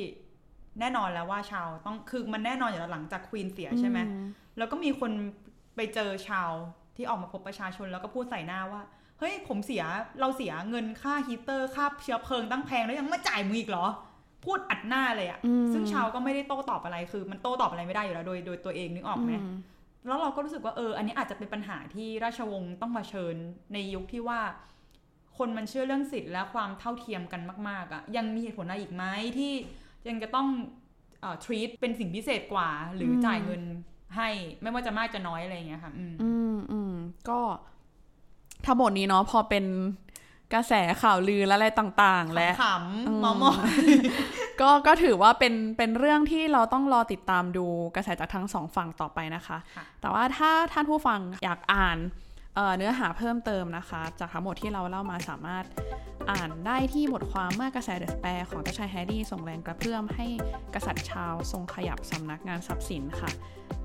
[0.79, 3.99] แน่นอนแล้วว่าชาวต้องคือมันแน่นอนอยู่แล้วหลังจากควีนเสียใช่ไหม
[4.57, 5.11] แล้วก็มีคน
[5.75, 6.49] ไปเจอชาว
[6.95, 8.81] ที่ออกมาพบประชาชนแล้วก็พูดใส่หน้าว่า
[9.19, 9.83] เฮ้ยผมเสีย
[10.19, 13.87] เราเสียเงินค่าฮีเตอร์ค่าเชื้อเพลิงตั้งแพงแล้วยังมาจ่ายมึงอีกเหรอ
[14.45, 19.57] พูดอัดหน้าเลยอะอืมซึ่งชาวก็ไม่ได้โต้ตอบอะไรคือ มันโต้ตอบอะไรไม่ได้อยู่แล้วโดยโดยตัวเองนึกออกไหมอืม
[20.07, 23.35] แล้วเราก็รู้สึกว่าเออ อันนี้อาจจะเป็นปัญหาที่ราชวงศ์ต้องมาเชิญ
[23.73, 24.41] ในยุคที่ว่า
[25.37, 29.03] คนมันเชื่อเรื่องสิทธิ์และความเท่าเทียมกันมาก ๆอะยังมีเหตุผลอะไรอีกไหม
[29.37, 29.51] ที่
[30.07, 30.47] ยังจะต้อง
[31.21, 33.61] เอ่อ treat เป็นสิ่งพิเศษกว่า หรืออจ่ายเงิน
[34.15, 34.29] ให้
[34.61, 36.93] ไม่ว่าจะมากจะน้อยอะไรอย่างเงี้ยค่ะ อืมอืมอืม
[37.29, 37.39] ก็
[38.65, 39.65] ทั้งหมดนี้เนาะพอเป็น
[40.53, 42.65] กระแสข่าวลือและอะไรต่างๆ และข
[43.07, 43.51] อืมำๆมอมอ
[44.61, 51.97] ก็ก็ถือว่าเป็นเป็นเรื่องที่เราต้องรอติดตามดูกระแสจากทั้งสองฝั่งต่อไปนะคะค่ะแต่ว่าถ้าท่านผู้ฟังอยากอ่าน
[52.77, 55.65] เนื้อหาเพิ่มเติมนะคะ จากทั้งหมดที่เราเล่ามาสามารถ
[56.31, 60.27] อ่านได้ที่บทความเมื่อกระแส the Spare ของเจ้าชายแฮร์รี่ส่งแรงกระเพื่อมให้
[60.73, 63.29] กษัตริย์ชาลส์ทรงขยับสำนักงานทรัพย์สินค่ะ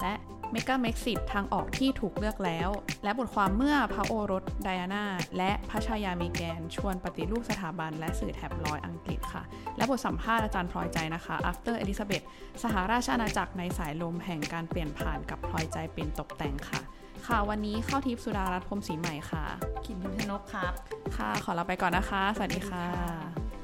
[0.03, 0.15] และ
[0.53, 2.69] เมกาเม็กซิตทางออกที่ถูกเลือกแล้ว
[3.05, 5.05] และบทความเมื่อพระโอรสไดอาน่า
[5.39, 9.43] และพระชายาเมแกน ชวนปฏิรูปสถาบันและสื่อแท็บลอยด์อังกฤษค่ะ
[9.77, 12.25] และบทสัมภาษณ์อาจารย์พลอยใจนะคะ After Elizabeth
[12.63, 16.83] สหราชอาณาจักรในสายลมแห่งการเปลี่ยนผ่านกับพลอยใจเป็นตกแต่งค่ะ
[17.27, 19.45] ค่ะ วันนี้เข้าทิพย์สุดารัตน์พรหมศรีใหม่ค่ะ
[19.85, 20.73] ขิมพิมพ์ชนกครับ
[21.17, 23.62] ค่ะ ขอลาไปก่อนนะคะ สวัสดีค่ะสวัสดีค่ะ